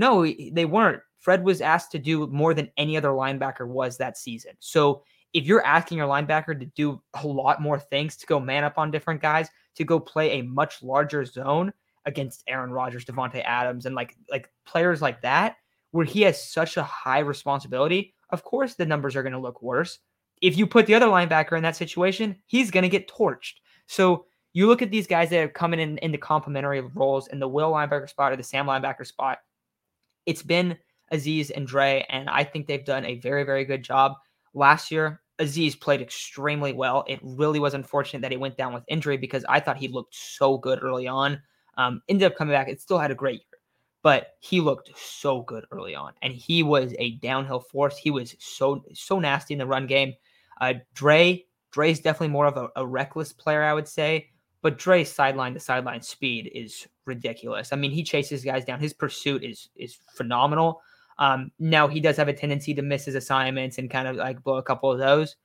[0.00, 1.00] no, they weren't.
[1.18, 4.52] Fred was asked to do more than any other linebacker was that season.
[4.58, 8.64] So if you're asking your linebacker to do a lot more things, to go man
[8.64, 11.72] up on different guys, to go play a much larger zone
[12.06, 15.56] against Aaron Rodgers, Davante Adams, and like like players like that,
[15.92, 19.62] where he has such a high responsibility, of course the numbers are going to look
[19.62, 20.00] worse
[20.40, 23.54] if you put the other linebacker in that situation, he's going to get torched.
[23.86, 27.38] So you look at these guys that are coming in in the complementary roles in
[27.38, 29.38] the Will linebacker spot or the Sam linebacker spot.
[30.26, 30.76] It's been
[31.12, 34.12] Azeez and Dre, and I think they've done a very, very good job.
[34.54, 37.04] Last year, Azeez played extremely well.
[37.08, 40.14] It really was unfortunate that he went down with injury because I thought he looked
[40.14, 41.40] so good early on.
[41.76, 42.68] Um, ended up coming back.
[42.68, 43.60] It still had a great year,
[44.02, 47.96] but he looked so good early on, and he was a downhill force.
[47.96, 50.14] He was so so nasty in the run game.
[50.60, 54.28] Uh, Dre, Dre's definitely more of a, a reckless player, I would say.
[54.62, 57.74] But Dre's sideline to sideline speed is ridiculous.
[57.74, 58.80] I mean, he chases guys down.
[58.80, 60.80] His pursuit is is phenomenal.
[61.18, 64.42] Um, now he does have a tendency to miss his assignments and kind of like
[64.42, 65.36] blow a couple of those.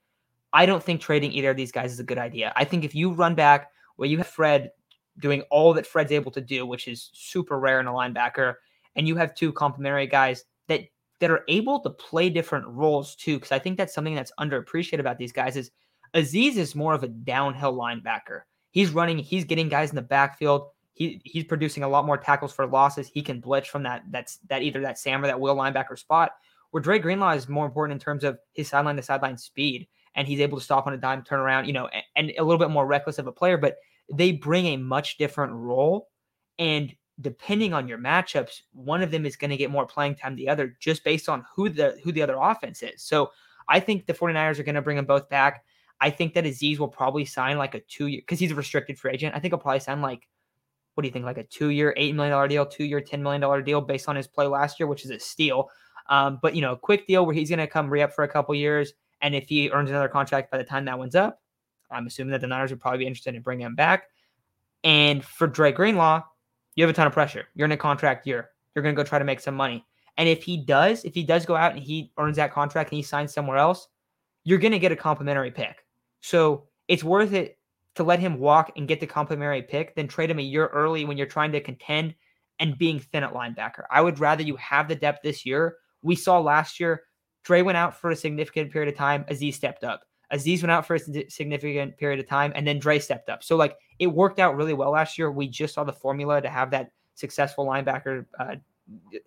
[0.54, 2.54] I don't think trading either of these guys is a good idea.
[2.56, 4.71] I think if you run back where you have Fred
[5.19, 8.56] doing all that Fred's able to do, which is super rare in a linebacker,
[8.95, 10.82] and you have two complementary guys that
[11.19, 13.36] that are able to play different roles too.
[13.36, 15.71] Because I think that's something that's underappreciated about these guys is
[16.13, 18.41] Azeez is more of a downhill linebacker.
[18.71, 20.67] He's running, he's getting guys in the backfield.
[20.95, 23.08] He he's producing a lot more tackles for losses.
[23.08, 26.31] He can blitz from that that's that either that Sam or that Will linebacker spot.
[26.71, 30.27] Where Dre Greenlaw is more important in terms of his sideline to sideline speed, and
[30.27, 32.60] he's able to stop on a dime, turn around, you know, and, and a little
[32.60, 33.58] bit more reckless of a player.
[33.58, 33.77] But
[34.12, 36.10] they bring a much different role,
[36.58, 40.36] and depending on your matchups, one of them is going to get more playing time
[40.36, 43.01] the other just based on who the who the other offense is.
[43.03, 43.31] So
[43.67, 45.63] I think the 49ers are going to bring them both back.
[46.01, 48.99] I think that Azeez will probably sign like a two year because he's a restricted
[48.99, 49.36] free agent.
[49.36, 50.27] I think he'll probably sign like
[50.95, 53.21] what do you think, like a two year, eight million dollar deal, two year, ten
[53.21, 55.69] million dollar deal based on his play last year, which is a steal.
[56.10, 58.23] Um, but you know, a quick deal where he's going to come re up for
[58.23, 61.41] a couple years, and if he earns another contract by the time that one's up,
[61.91, 64.05] I'm assuming that the Niners would probably be interested in bringing him back.
[64.84, 66.23] And for Dre Greenlaw,
[66.75, 67.45] you have a ton of pressure.
[67.55, 68.49] You're in a contract year.
[68.73, 69.86] You're going to go try to make some money.
[70.17, 72.97] And if he does, if he does go out and he earns that contract and
[72.97, 73.88] he signs somewhere else,
[74.43, 75.86] you're going to get a complimentary pick.
[76.21, 77.58] So it's worth it
[77.95, 81.05] to let him walk and get the complimentary pick than trade him a year early
[81.05, 82.13] when you're trying to contend
[82.60, 83.84] and being thin at linebacker.
[83.89, 85.77] I would rather you have the depth this year.
[86.01, 87.03] We saw last year,
[87.43, 89.23] Dre went out for a significant period of time.
[89.29, 90.03] Azeez stepped up.
[90.34, 93.43] Azeez went out for a significant period of time, and then Dre stepped up.
[93.43, 95.31] So like it worked out really well last year.
[95.31, 98.55] We just saw the formula to have that successful linebacker, uh,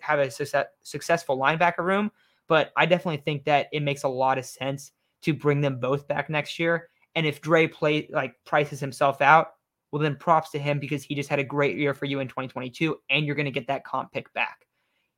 [0.00, 2.10] have a success, successful linebacker room.
[2.48, 6.08] But I definitely think that it makes a lot of sense to bring them both
[6.08, 6.88] back next year.
[7.14, 9.48] And if Dre play like prices himself out,
[9.90, 12.28] well then props to him because he just had a great year for you in
[12.28, 14.66] 2022, and you're going to get that comp pick back.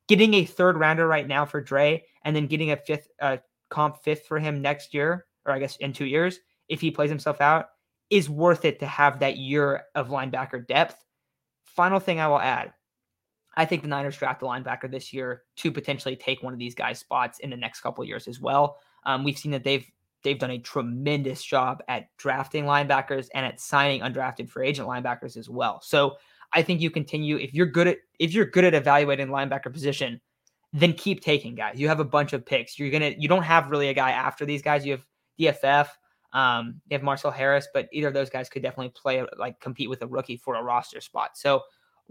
[0.09, 4.03] Getting a third rounder right now for Dre, and then getting a fifth uh, comp
[4.03, 7.41] fifth for him next year, or I guess in two years, if he plays himself
[7.41, 7.67] out,
[8.11, 11.05] is worth it to have that year of linebacker depth.
[11.65, 12.73] Final thing I will add
[13.57, 16.75] I think the Niners draft a linebacker this year to potentially take one of these
[16.75, 18.79] guys' spots in the next couple years as well.
[19.05, 19.87] Um, we've seen that they've
[20.23, 25.37] they've done a tremendous job at drafting linebackers and at signing undrafted free agent linebackers
[25.37, 25.81] as well.
[25.83, 26.17] So
[26.53, 30.21] I think you continue if you're good at if you're good at evaluating linebacker position,
[30.73, 31.79] then keep taking guys.
[31.79, 32.79] You have a bunch of picks.
[32.79, 34.85] You're gonna you don't have really a guy after these guys.
[34.85, 35.07] You have
[35.39, 35.89] DFF,
[36.33, 39.89] um, you have Marcel Harris, but either of those guys could definitely play like compete
[39.89, 41.37] with a rookie for a roster spot.
[41.37, 41.63] So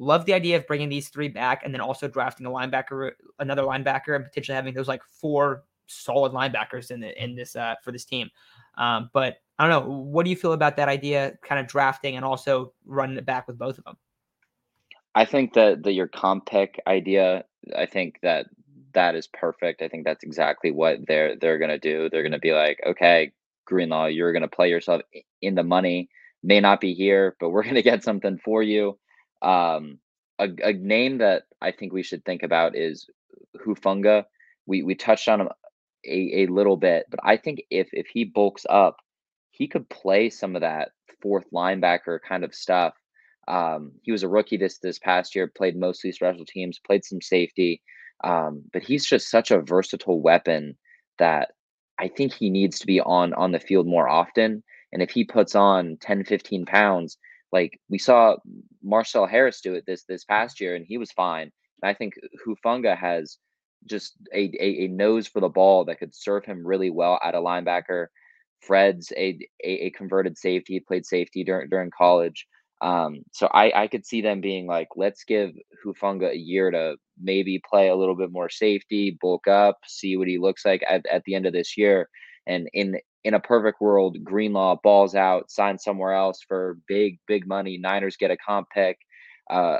[0.01, 3.63] Love the idea of bringing these three back and then also drafting a linebacker, another
[3.63, 7.91] linebacker, and potentially having those like four solid linebackers in the, in this uh, for
[7.91, 8.29] this team.
[8.77, 9.91] Um, but I don't know.
[9.91, 13.47] What do you feel about that idea, kind of drafting and also running it back
[13.47, 13.97] with both of them?
[15.15, 17.43] I think that the your comp pick idea.
[17.75, 18.45] I think that
[18.93, 19.81] that is perfect.
[19.81, 22.09] I think that's exactly what they're they're gonna do.
[22.09, 23.31] They're gonna be like, okay,
[23.65, 25.01] Greenlaw, you're gonna play yourself
[25.41, 26.09] in the money.
[26.41, 28.97] May not be here, but we're gonna get something for you.
[29.41, 29.99] Um,
[30.39, 33.09] a, a name that I think we should think about is
[33.65, 34.25] Hufanga.
[34.65, 35.49] We we touched on him
[36.05, 38.97] a, a little bit, but I think if if he bulks up,
[39.51, 42.93] he could play some of that fourth linebacker kind of stuff.
[43.47, 47.21] Um, he was a rookie this this past year, played mostly special teams, played some
[47.21, 47.81] safety,
[48.23, 50.77] um, but he's just such a versatile weapon
[51.17, 51.51] that
[51.99, 54.63] I think he needs to be on on the field more often.
[54.91, 57.17] And if he puts on 10, 15 pounds,
[57.51, 58.37] like we saw
[58.83, 61.51] Marcel Harris do it this this past year, and he was fine.
[61.81, 62.13] And I think
[62.45, 63.37] Hufanga has
[63.85, 67.35] just a, a, a nose for the ball that could serve him really well at
[67.35, 68.07] a linebacker.
[68.61, 72.45] Fred's a, a, a converted safety, played safety during during college.
[72.81, 75.51] Um, so I, I could see them being like, let's give
[75.85, 80.29] Hufanga a year to maybe play a little bit more safety, bulk up, see what
[80.29, 82.09] he looks like at, at the end of this year.
[82.47, 87.45] And in in a perfect world, Greenlaw balls out, signs somewhere else for big, big
[87.47, 87.77] money.
[87.77, 88.97] Niners get a comp pick.
[89.49, 89.79] Uh,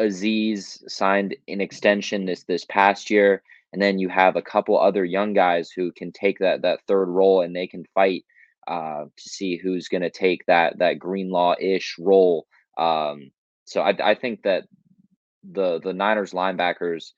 [0.00, 5.04] Azeez signed an extension this this past year, and then you have a couple other
[5.04, 8.24] young guys who can take that that third role and they can fight
[8.66, 12.46] uh, to see who's going to take that that Greenlaw ish role.
[12.76, 13.30] Um,
[13.64, 14.64] so I, I think that
[15.50, 17.12] the the Niners linebackers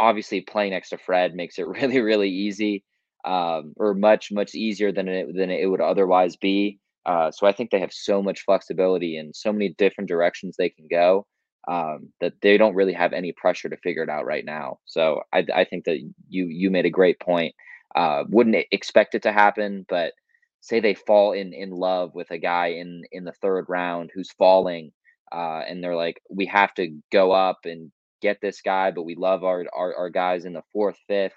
[0.00, 2.84] obviously playing next to Fred makes it really really easy
[3.24, 6.80] um, or much much easier than it than it would otherwise be.
[7.06, 10.70] Uh, so I think they have so much flexibility and so many different directions they
[10.70, 11.26] can go
[11.68, 14.78] um, that they don't really have any pressure to figure it out right now.
[14.84, 15.98] So I, I think that
[16.28, 17.54] you you made a great point.
[17.94, 20.12] Uh, wouldn't expect it to happen, but
[20.60, 24.32] say they fall in in love with a guy in in the third round who's
[24.32, 24.92] falling,
[25.32, 29.14] uh, and they're like, we have to go up and get this guy, but we
[29.14, 31.34] love our our, our guys in the fourth, fifth.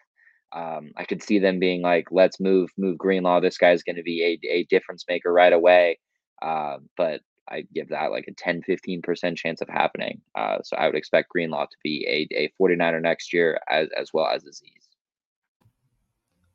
[0.56, 3.42] Um, I could see them being like, let's move, move Greenlaw.
[3.42, 6.00] This guy's going to be a, a difference maker right away.
[6.42, 10.22] Uh, but I give that like a 10, 15% chance of happening.
[10.36, 14.14] Uh, so I would expect Greenlaw to be a, a 49er next year as, as
[14.14, 14.88] well as Azeez.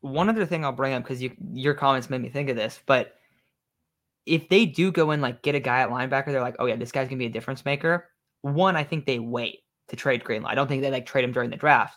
[0.00, 2.81] One other thing I'll bring up because you, your comments made me think of this,
[2.87, 3.14] but
[4.26, 6.76] if they do go and like get a guy at linebacker, they're like, oh yeah,
[6.76, 8.09] this guy's gonna be a difference maker.
[8.42, 10.48] One, I think they wait to trade Greenlaw.
[10.48, 11.96] I don't think they like trade him during the draft.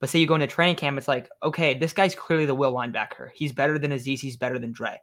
[0.00, 2.72] But say you go into training camp, it's like, okay, this guy's clearly the will
[2.72, 3.30] linebacker.
[3.34, 4.20] He's better than Azeez.
[4.20, 4.98] He's better than Dre.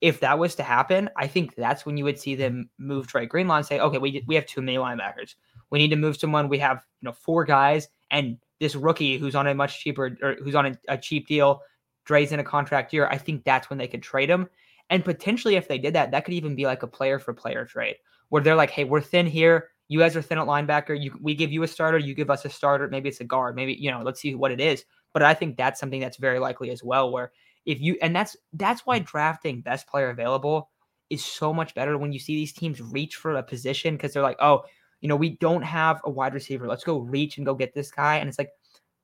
[0.00, 3.26] If that was to happen, I think that's when you would see them move Dre
[3.26, 5.34] Greenlaw and say, okay, we, we have too many linebackers.
[5.70, 6.48] We need to move someone.
[6.48, 10.36] We have you know four guys and this rookie who's on a much cheaper or
[10.42, 11.62] who's on a, a cheap deal.
[12.04, 13.06] Dre's in a contract year.
[13.06, 14.48] I think that's when they could trade him.
[14.90, 17.64] And potentially, if they did that, that could even be like a player for player
[17.64, 17.96] trade
[18.30, 19.68] where they're like, hey, we're thin here.
[19.88, 21.00] You guys are thin at linebacker.
[21.00, 21.98] You, we give you a starter.
[21.98, 22.88] You give us a starter.
[22.88, 23.56] Maybe it's a guard.
[23.56, 24.02] Maybe you know.
[24.02, 24.84] Let's see what it is.
[25.12, 27.10] But I think that's something that's very likely as well.
[27.10, 27.32] Where
[27.66, 29.06] if you and that's that's why mm.
[29.06, 30.70] drafting best player available
[31.10, 34.22] is so much better when you see these teams reach for a position because they're
[34.22, 34.62] like, oh,
[35.00, 36.66] you know, we don't have a wide receiver.
[36.66, 38.16] Let's go reach and go get this guy.
[38.16, 38.50] And it's like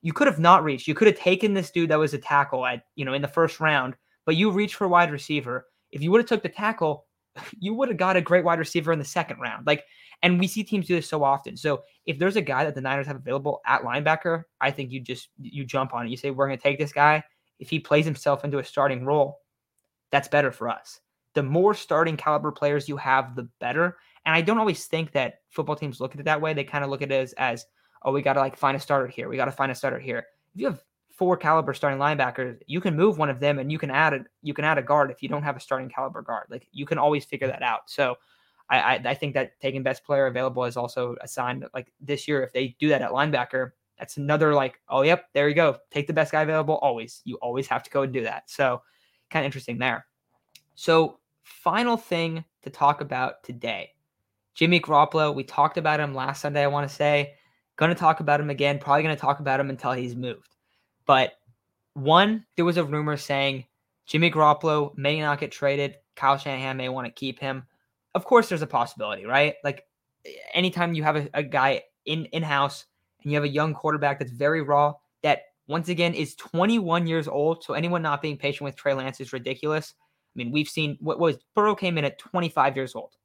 [0.03, 0.87] you could have not reached.
[0.87, 3.29] You could have taken this dude that was a tackle at you know in the
[3.29, 3.95] first round,
[4.27, 5.67] but you reached for wide receiver.
[5.93, 7.07] If you would have took the tackle,
[7.59, 9.67] you would have got a great wide receiver in the second round.
[9.67, 9.85] Like
[10.25, 11.55] and we see teams do this so often.
[11.55, 15.01] So if there's a guy that the Niners have available at linebacker, I think you
[15.01, 16.11] just you jump on it.
[16.11, 17.23] You say we're going to take this guy.
[17.59, 19.41] If he plays himself into a starting role,
[20.11, 21.01] that's better for us.
[21.35, 23.99] The more starting caliber players you have, the better.
[24.25, 26.55] And I don't always think that football teams look at it that way.
[26.55, 27.67] They kind of look at it as, as
[28.03, 29.29] oh, we got to like find a starter here.
[29.29, 30.27] We got to find a starter here.
[30.55, 30.83] If you have
[31.13, 34.25] four caliber starting linebackers, you can move one of them and you can add a
[34.43, 36.47] you can add a guard if you don't have a starting caliber guard.
[36.51, 37.91] Like you can always figure that out.
[37.91, 38.17] So
[38.69, 41.93] I, I, I think that taking best player available is also a sign that like
[42.01, 45.55] this year, if they do that at linebacker, that's another like, oh yep, there you
[45.55, 45.77] go.
[45.91, 47.23] Take the best guy available always.
[47.25, 48.51] You always have to go and do that.
[48.51, 48.83] So
[49.31, 50.07] kind of interesting there.
[50.75, 53.91] So final thing to talk about today.
[54.55, 57.35] Jimmy Garoppolo, we talked about him last Sunday, I want to say.
[57.77, 58.79] Going to talk about him again.
[58.79, 60.55] Probably going to talk about him until he's moved.
[61.07, 61.33] But
[61.95, 63.65] one, there was a rumor saying
[64.07, 65.97] Jimmy Garoppolo may not get traded.
[66.15, 67.65] Kyle Shanahan may want to keep him.
[68.15, 69.55] Of course, there's a possibility, right?
[69.65, 69.85] Like
[70.53, 72.85] anytime you have a, a guy in in house
[73.25, 77.27] and you have a young quarterback that's very raw, that once again is 21 years
[77.27, 77.65] old.
[77.65, 79.95] So anyone not being patient with Trey Lance is ridiculous.
[79.99, 83.17] I mean, we've seen what was Burrow came in at 25 years old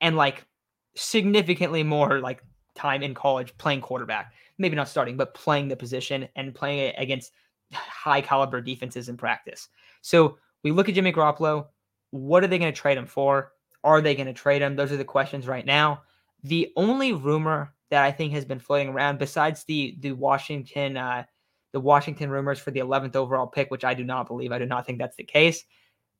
[0.00, 0.46] and like
[0.94, 2.42] significantly more like
[2.74, 4.32] time in college playing quarterback.
[4.58, 7.32] Maybe not starting, but playing the position and playing it against
[7.72, 9.68] high caliber defenses in practice.
[10.02, 11.66] So we look at Jimmy Garoppolo.
[12.10, 13.52] What are they going to trade him for?
[13.84, 14.76] Are they going to trade him?
[14.76, 16.02] Those are the questions right now.
[16.44, 21.24] The only rumor that I think has been floating around, besides the the Washington uh,
[21.72, 24.64] the Washington rumors for the 11th overall pick, which I do not believe, I do
[24.64, 25.62] not think that's the case,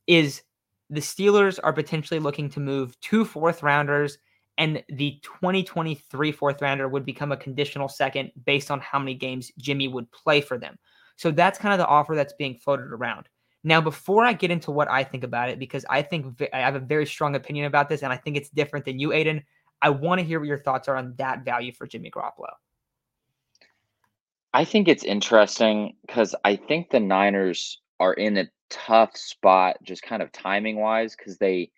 [0.07, 0.43] is
[0.91, 4.19] the Steelers are potentially looking to move two fourth rounders,
[4.59, 9.51] and the 2023 fourth rounder would become a conditional second based on how many games
[9.59, 10.79] Jimmy would play for them.
[11.17, 13.31] So that's kind of the offer that's being floated around.
[13.65, 16.75] Now, before I get into what I think about it, because I think I have
[16.75, 19.43] a very strong opinion about this, and I think it's different than you, Aiden,
[19.83, 22.53] I want to hear what your thoughts are on that value for Jimmy Garoppolo.
[24.55, 30.03] I think it's interesting because I think the Niners are in a tough spot, just
[30.03, 31.73] kind of timing wise, because they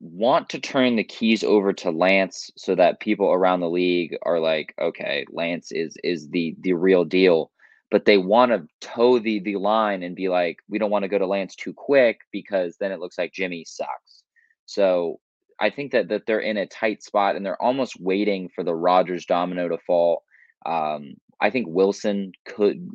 [0.00, 4.40] want to turn the keys over to Lance so that people around the league are
[4.40, 7.50] like, okay, Lance is is the the real deal.
[7.90, 11.08] But they want to toe the the line and be like, we don't want to
[11.08, 14.22] go to Lance too quick because then it looks like Jimmy sucks.
[14.66, 15.20] So
[15.62, 18.74] I think that that they're in a tight spot and they're almost waiting for the
[18.74, 20.24] Rodgers domino to fall.
[20.66, 22.88] Um, I think Wilson could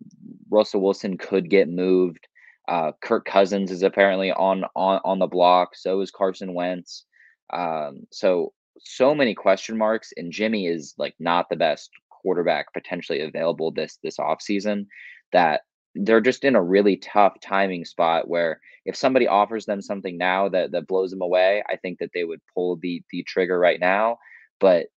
[0.52, 2.28] Russell Wilson could get moved.
[2.68, 5.76] Uh, Kirk Cousins is apparently on on on the block.
[5.76, 7.06] So is Carson Wentz.
[7.54, 13.22] Um, so so many question marks, and Jimmy is like not the best quarterback potentially
[13.22, 14.88] available this this offseason
[15.32, 15.62] that
[15.96, 20.50] they're just in a really tough timing spot where if somebody offers them something now
[20.50, 23.80] that that blows them away, I think that they would pull the the trigger right
[23.80, 24.18] now.
[24.60, 24.88] But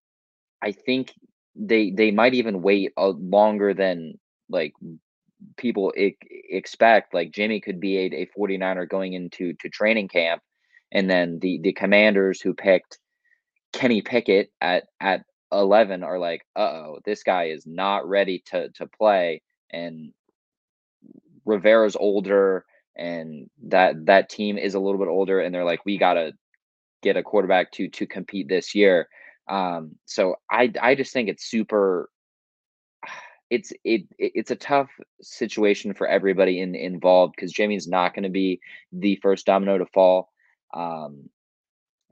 [0.61, 1.13] I think
[1.55, 4.19] they they might even wait a longer than
[4.49, 4.73] like
[5.57, 6.15] people I-
[6.49, 10.41] expect like Jimmy could be a, a 49er going into to training camp
[10.91, 12.99] and then the the commanders who picked
[13.73, 18.87] Kenny Pickett at at 11 are like uh-oh this guy is not ready to to
[18.87, 20.13] play and
[21.45, 22.65] Rivera's older
[22.95, 26.33] and that that team is a little bit older and they're like we got to
[27.01, 29.07] get a quarterback to to compete this year
[29.47, 32.09] um so I I just think it's super
[33.49, 34.89] it's it it's a tough
[35.21, 38.59] situation for everybody in, involved because Jimmy's not going to be
[38.93, 40.29] the first domino to fall.
[40.73, 41.29] Um,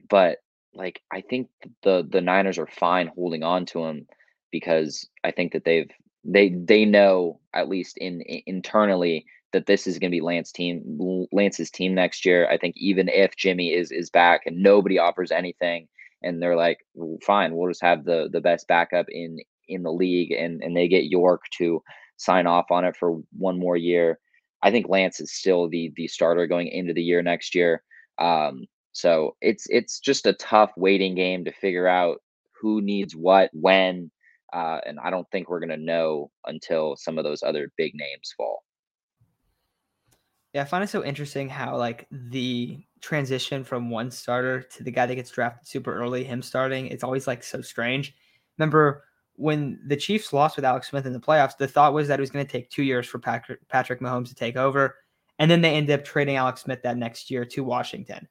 [0.09, 0.39] but
[0.73, 1.49] like I think
[1.83, 4.07] the the Niners are fine holding on to him
[4.51, 5.89] because I think that they've
[6.23, 10.51] they they know at least in, in internally that this is going to be Lance
[10.51, 12.47] team Lance's team next year.
[12.49, 15.87] I think even if Jimmy is is back and nobody offers anything
[16.21, 16.79] and they're like
[17.25, 20.87] fine, we'll just have the the best backup in in the league and and they
[20.87, 21.81] get York to
[22.17, 24.19] sign off on it for one more year.
[24.61, 27.83] I think Lance is still the the starter going into the year next year.
[28.19, 32.21] Um, so it's it's just a tough waiting game to figure out
[32.61, 34.11] who needs what when,
[34.53, 38.33] uh, and I don't think we're gonna know until some of those other big names
[38.35, 38.63] fall.
[40.53, 44.91] Yeah, I find it so interesting how like the transition from one starter to the
[44.91, 48.15] guy that gets drafted super early, him starting, it's always like so strange.
[48.57, 49.03] Remember
[49.39, 52.21] when the Chiefs lost with Alex Smith in the playoffs, the thought was that it
[52.21, 54.97] was going to take two years for Patrick, Patrick Mahomes to take over.
[55.39, 58.27] And then they ended up trading Alex Smith that next year to Washington.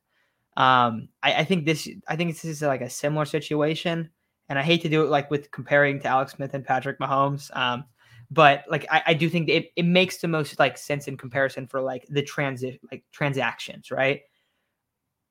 [0.59, 4.11] Um, I, I, think this, I think this is like a similar situation.
[4.49, 7.55] And I hate to do it like with comparing to Alex Smith and Patrick Mahomes.
[7.57, 7.85] Um,
[8.31, 11.67] but like I, I do think it, it makes the most like sense in comparison
[11.67, 14.23] for like the transit like transactions, right?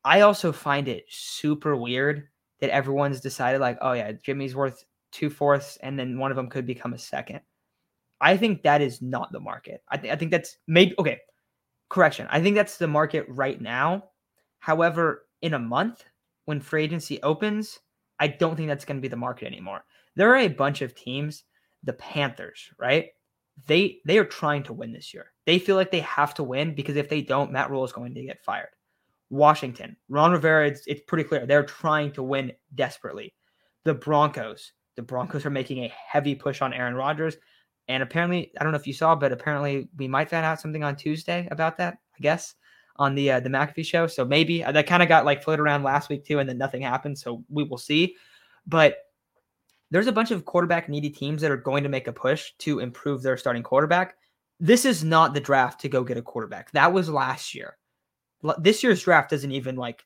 [0.03, 2.27] I also find it super weird
[2.59, 6.49] that everyone's decided like, oh yeah, Jimmy's worth two fourths, and then one of them
[6.49, 7.41] could become a second.
[8.19, 9.83] I think that is not the market.
[9.89, 11.19] I, th- I think that's maybe okay.
[11.89, 12.27] Correction.
[12.29, 14.05] I think that's the market right now.
[14.59, 16.03] However, in a month
[16.45, 17.79] when free agency opens,
[18.19, 19.83] I don't think that's going to be the market anymore.
[20.15, 21.43] There are a bunch of teams,
[21.83, 23.09] the Panthers, right?
[23.65, 25.33] they they are trying to win this year.
[25.45, 28.13] They feel like they have to win because if they don't, Matt Rhule is going
[28.13, 28.69] to get fired.
[29.29, 33.33] Washington, Ron Rivera, it's, it's pretty clear they're trying to win desperately.
[33.83, 37.37] The Broncos, the Broncos are making a heavy push on Aaron Rodgers.
[37.89, 40.83] And apparently, I don't know if you saw, but apparently we might find out something
[40.83, 42.55] on Tuesday about that, I guess,
[42.99, 44.07] on the uh, the McAfee show.
[44.07, 46.57] So maybe uh, that kind of got like floated around last week too, and then
[46.57, 47.17] nothing happened.
[47.17, 48.15] So we will see.
[48.65, 48.97] But
[49.91, 52.79] there's a bunch of quarterback needy teams that are going to make a push to
[52.79, 54.15] improve their starting quarterback.
[54.59, 56.71] This is not the draft to go get a quarterback.
[56.71, 57.77] That was last year.
[58.59, 60.03] This year's draft doesn't even like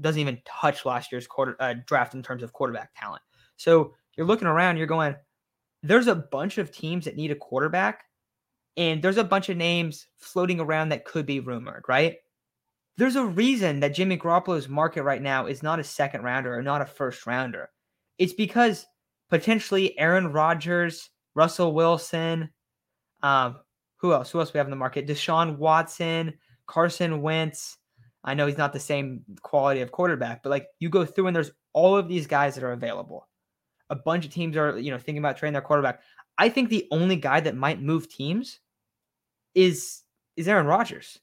[0.00, 3.22] doesn't even touch last year's quarter uh, draft in terms of quarterback talent.
[3.56, 5.16] So you're looking around, you're going,
[5.82, 8.04] there's a bunch of teams that need a quarterback,
[8.76, 12.16] and there's a bunch of names floating around that could be rumored, right?
[12.98, 16.62] There's a reason that Jimmy Garoppolo's market right now is not a second rounder or
[16.62, 17.68] not a first rounder.
[18.18, 18.86] It's because
[19.28, 22.50] potentially Aaron Rodgers, Russell Wilson,
[23.22, 23.56] um,
[23.98, 24.30] who else?
[24.30, 25.06] Who else we have in the market?
[25.06, 26.34] Deshaun Watson,
[26.66, 27.78] Carson Wentz.
[28.24, 31.36] I know he's not the same quality of quarterback, but like you go through and
[31.36, 33.28] there's all of these guys that are available.
[33.90, 36.00] A bunch of teams are, you know, thinking about trading their quarterback.
[36.38, 38.60] I think the only guy that might move teams
[39.54, 40.02] is
[40.36, 41.18] is Aaron Rodgers.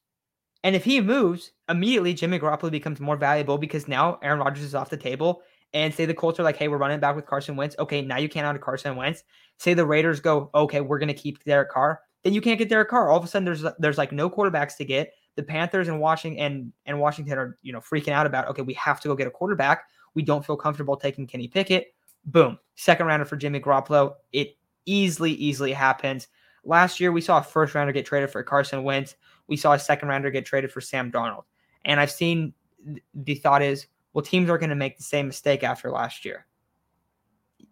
[0.63, 4.75] And if he moves, immediately Jimmy Garoppolo becomes more valuable because now Aaron Rodgers is
[4.75, 5.41] off the table
[5.73, 7.75] and say the Colts are like, hey, we're running back with Carson Wentz.
[7.79, 9.23] Okay, now you can't out of Carson Wentz.
[9.57, 12.01] Say the Raiders go, okay, we're gonna keep Derek Carr.
[12.23, 13.09] Then you can't get Derek Carr.
[13.09, 15.13] All of a sudden, there's there's like no quarterbacks to get.
[15.35, 18.73] The Panthers and Washington and, and Washington are you know freaking out about okay, we
[18.75, 19.85] have to go get a quarterback.
[20.13, 21.93] We don't feel comfortable taking Kenny Pickett.
[22.25, 24.13] Boom, second rounder for Jimmy Garoppolo.
[24.31, 24.55] It
[24.85, 26.27] easily, easily happens.
[26.65, 29.15] Last year, we saw a first rounder get traded for Carson Wentz.
[29.47, 31.43] We saw a second rounder get traded for Sam Darnold.
[31.85, 32.53] And I've seen
[33.13, 36.45] the thought is well, teams are going to make the same mistake after last year.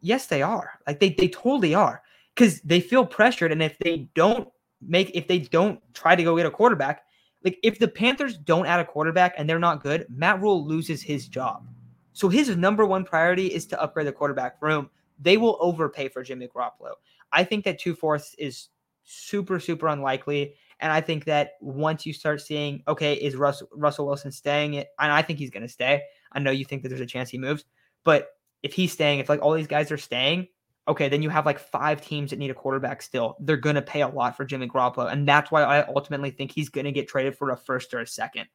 [0.02, 0.80] Yes, they are.
[0.88, 2.02] Like they, they totally are
[2.34, 3.52] because they feel pressured.
[3.52, 4.50] And if they don't
[4.82, 7.04] make, if they don't try to go get a quarterback,
[7.44, 11.02] like if the Panthers don't add a quarterback and they're not good, Matt Rhule loses
[11.04, 11.68] his job.
[12.14, 14.90] So his number one priority is to upgrade the quarterback room.
[15.20, 16.94] They will overpay for Jimmy Garoppolo.
[17.32, 18.70] I think that two fourths is
[19.04, 20.56] super, super unlikely.
[20.80, 24.76] And I think that once you start seeing, okay, is Russ, Russell Wilson staying?
[24.76, 26.02] It and I think he's going to stay.
[26.32, 27.66] I know you think that there's a chance he moves,
[28.04, 28.30] but
[28.64, 30.48] if he's staying, if like all these guys are staying,
[30.88, 33.38] okay, then you have like five teams that need a quarterback still.
[33.40, 35.12] They're going to pay a lot for Jimmy Garoppolo.
[35.12, 38.00] And that's why I ultimately think he's going to get traded for a first or
[38.00, 38.48] a second,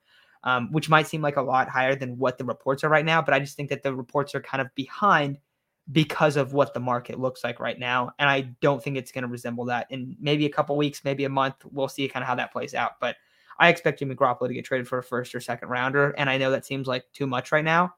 [0.42, 3.22] um, which might seem like a lot higher than what the reports are right now.
[3.22, 5.38] But I just think that the reports are kind of behind
[5.92, 8.10] because of what the market looks like right now.
[8.18, 11.24] And I don't think it's going to resemble that in maybe a couple weeks, maybe
[11.24, 11.54] a month.
[11.70, 12.98] We'll see kind of how that plays out.
[13.00, 13.16] But
[13.58, 16.36] I expect Jimmy Garoppolo to get traded for a first or second rounder, and I
[16.38, 17.94] know that seems like too much right now,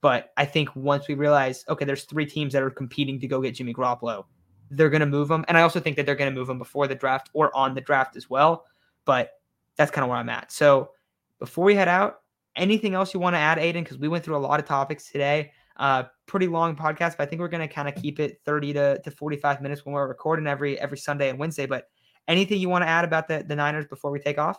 [0.00, 3.40] but I think once we realize, okay, there's three teams that are competing to go
[3.40, 4.24] get Jimmy Garoppolo,
[4.70, 6.58] they're going to move him, and I also think that they're going to move him
[6.58, 8.66] before the draft or on the draft as well.
[9.04, 9.32] But
[9.76, 10.52] that's kind of where I'm at.
[10.52, 10.90] So
[11.40, 12.20] before we head out,
[12.54, 13.82] anything else you want to add, Aiden?
[13.82, 15.50] Because we went through a lot of topics today.
[15.80, 18.74] Uh, pretty long podcast, but I think we're going to kind of keep it 30
[18.74, 21.64] to, to 45 minutes when we're recording every every Sunday and Wednesday.
[21.64, 21.84] But
[22.28, 24.58] anything you want to add about the, the Niners before we take off?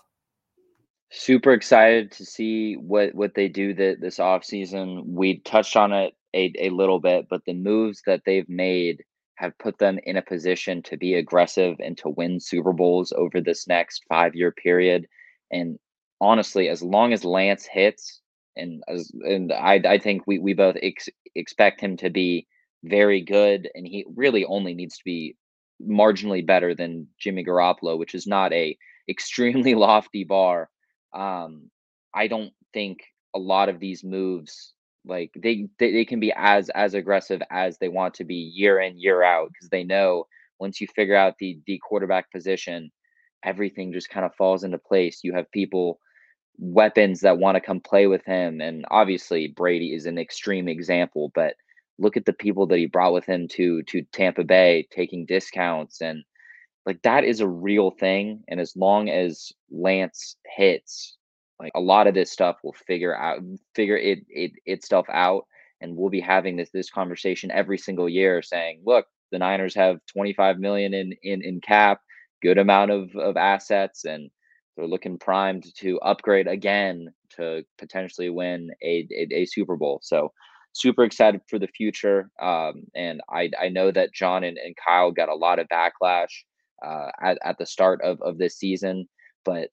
[1.12, 5.06] Super excited to see what what they do that this offseason.
[5.06, 9.04] We touched on it a, a little bit, but the moves that they've made
[9.36, 13.42] have put them in a position to be aggressive and to win Super Bowls over
[13.42, 15.08] this next five year period.
[15.52, 15.78] And
[16.20, 18.21] honestly, as long as Lance hits,
[18.56, 18.84] and
[19.24, 22.48] and I I think we we both ex- expect him to be
[22.84, 25.36] very good, and he really only needs to be
[25.82, 28.78] marginally better than Jimmy Garoppolo, which is not a
[29.10, 30.70] extremely lofty bar.
[31.14, 31.70] Um,
[32.14, 33.00] I don't think
[33.36, 34.74] a lot of these moves
[35.06, 38.80] like they, they they can be as as aggressive as they want to be year
[38.80, 40.26] in year out because they know
[40.60, 42.92] once you figure out the the quarterback position
[43.44, 45.22] everything just kind of falls into place.
[45.24, 46.00] You have people
[46.58, 51.32] weapons that want to come play with him and obviously Brady is an extreme example
[51.34, 51.56] but
[51.98, 56.02] look at the people that he brought with him to to Tampa Bay taking discounts
[56.02, 56.24] and
[56.86, 61.18] like that is a real thing and as long as lance hits
[61.60, 63.40] like a lot of this stuff will figure out
[63.76, 65.46] figure it it itself out
[65.80, 70.00] and we'll be having this this conversation every single year saying look the niners have
[70.12, 72.02] 25 million in in in cap
[72.42, 74.30] good amount of of assets and
[74.82, 80.32] they're looking primed to upgrade again to potentially win a, a, a super bowl so
[80.74, 85.12] super excited for the future um, and I, I know that john and, and kyle
[85.12, 86.32] got a lot of backlash
[86.82, 89.08] uh, at, at the start of, of this season.
[89.46, 89.70] But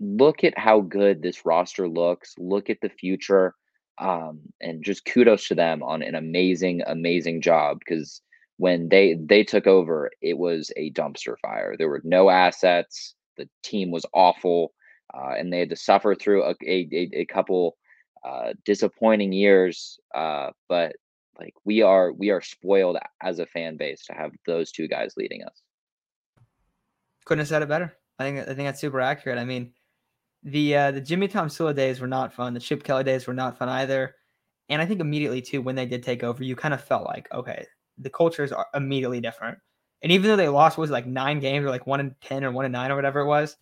[0.00, 2.34] look at how good this roster looks.
[2.38, 3.54] Look at the future.
[3.98, 8.20] Um, and just kudos to them on an amazing, amazing job because
[8.58, 11.76] when they they took over, it was a dumpster fire.
[11.76, 13.14] There were no assets.
[13.36, 14.72] The team was awful,
[15.14, 17.76] uh, and they had to suffer through a a, a couple
[18.24, 19.98] uh, disappointing years.
[20.14, 20.96] Uh, but
[21.38, 25.14] like we are we are spoiled as a fan base to have those two guys
[25.16, 25.62] leading us.
[27.24, 27.96] Couldn't have said it better.
[28.18, 29.38] I think I think that's super accurate.
[29.38, 29.72] I mean,
[30.42, 32.54] the uh, the Jimmy Tomsula days were not fun.
[32.54, 34.14] The Chip Kelly days were not fun either.
[34.68, 37.28] And I think immediately too, when they did take over, you kind of felt like,
[37.32, 37.66] okay,
[37.98, 39.58] the cultures are immediately different.
[40.02, 42.52] And even though they lost, was like nine games or like one in ten or
[42.52, 43.56] one in nine or whatever it was,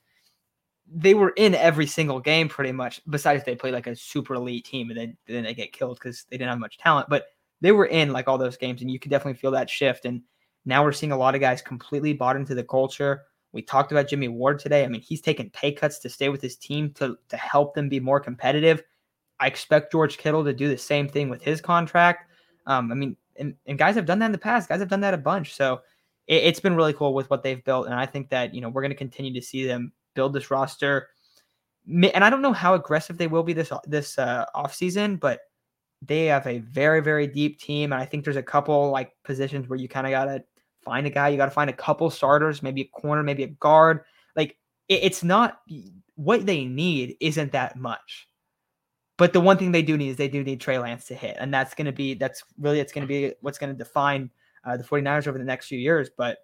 [0.93, 3.01] they were in every single game pretty much.
[3.09, 6.27] Besides, they played like a super elite team and then then they get killed because
[6.31, 7.09] they didn't have much talent.
[7.09, 7.27] But
[7.61, 10.05] they were in like all those games, and you could definitely feel that shift.
[10.05, 10.23] And
[10.65, 13.23] now we're seeing a lot of guys completely bought into the culture.
[13.53, 14.85] We talked about Jimmy Ward today.
[14.85, 17.89] I mean, he's taking pay cuts to stay with his team to to help them
[17.89, 18.83] be more competitive.
[19.41, 22.31] I expect George Kittle to do the same thing with his contract.
[22.67, 24.69] Um, I mean, and, and guys have done that in the past.
[24.69, 25.55] Guys have done that a bunch.
[25.55, 25.81] So
[26.27, 27.87] it, has been really cool with what they've built.
[27.87, 30.51] And I think that, you know, we're going to continue to see them build this
[30.51, 31.09] roster.
[31.87, 35.41] And I don't know how aggressive they will be this this uh, offseason, but
[36.01, 37.93] they have a very, very deep team.
[37.93, 40.45] And I think there's a couple like positions where you kind of got to
[40.83, 41.29] find a guy.
[41.29, 44.01] You got to find a couple starters, maybe a corner, maybe a guard.
[44.37, 44.57] Like
[44.89, 45.61] it, it's not
[46.15, 48.29] what they need isn't that much.
[49.17, 51.37] But the one thing they do need is they do need Trey Lance to hit.
[51.39, 54.31] And that's going to be, that's really, it's going to be what's going to define
[54.65, 56.11] uh, the 49ers over the next few years.
[56.17, 56.39] But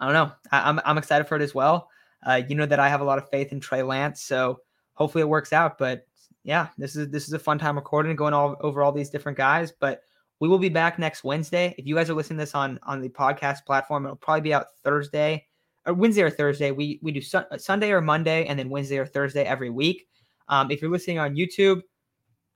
[0.00, 0.32] I don't know.
[0.52, 1.88] I, am I'm, I'm excited for it as well.
[2.26, 4.22] Uh, you know that I have a lot of faith in Trey Lance.
[4.22, 4.60] So
[4.94, 5.78] hopefully it works out.
[5.78, 6.06] But
[6.44, 9.38] yeah, this is this is a fun time recording, going all over all these different
[9.38, 9.72] guys.
[9.72, 10.02] But
[10.40, 11.74] we will be back next Wednesday.
[11.78, 14.54] If you guys are listening to this on on the podcast platform, it'll probably be
[14.54, 15.46] out Thursday
[15.86, 16.70] or Wednesday or Thursday.
[16.70, 20.08] We we do su- Sunday or Monday, and then Wednesday or Thursday every week.
[20.48, 21.82] Um, if you're listening on YouTube,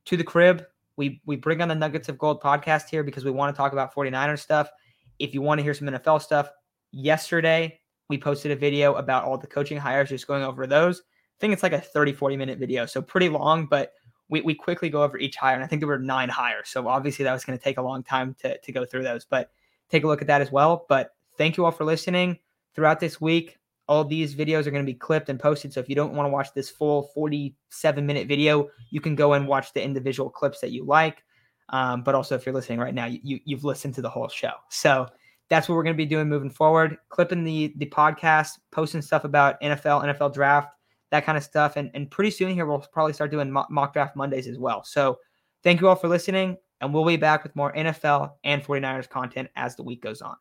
[0.06, 0.64] to the crib,
[1.02, 3.72] we we bring on the Nuggets of Gold podcast here because we want to talk
[3.72, 4.70] about 49ers stuff.
[5.18, 6.48] If you want to hear some NFL stuff,
[6.92, 11.00] yesterday we posted a video about all the coaching hires, just going over those.
[11.00, 12.86] I think it's like a 30, 40 minute video.
[12.86, 13.94] So pretty long, but
[14.28, 15.56] we, we quickly go over each hire.
[15.56, 16.68] And I think there were nine hires.
[16.68, 19.24] So obviously that was going to take a long time to, to go through those,
[19.24, 19.50] but
[19.90, 20.86] take a look at that as well.
[20.88, 22.38] But thank you all for listening
[22.74, 23.58] throughout this week
[23.92, 25.70] all these videos are going to be clipped and posted.
[25.70, 29.34] So if you don't want to watch this full 47 minute video, you can go
[29.34, 31.22] and watch the individual clips that you like.
[31.68, 34.52] Um, but also, if you're listening right now, you, you've listened to the whole show.
[34.70, 35.08] So
[35.50, 36.96] that's what we're going to be doing moving forward.
[37.10, 40.70] Clipping the the podcast, posting stuff about NFL, NFL draft,
[41.10, 41.76] that kind of stuff.
[41.76, 44.84] And, and pretty soon here, we'll probably start doing mock, mock draft Mondays as well.
[44.84, 45.18] So
[45.62, 46.56] thank you all for listening.
[46.80, 50.36] And we'll be back with more NFL and 49ers content as the week goes on.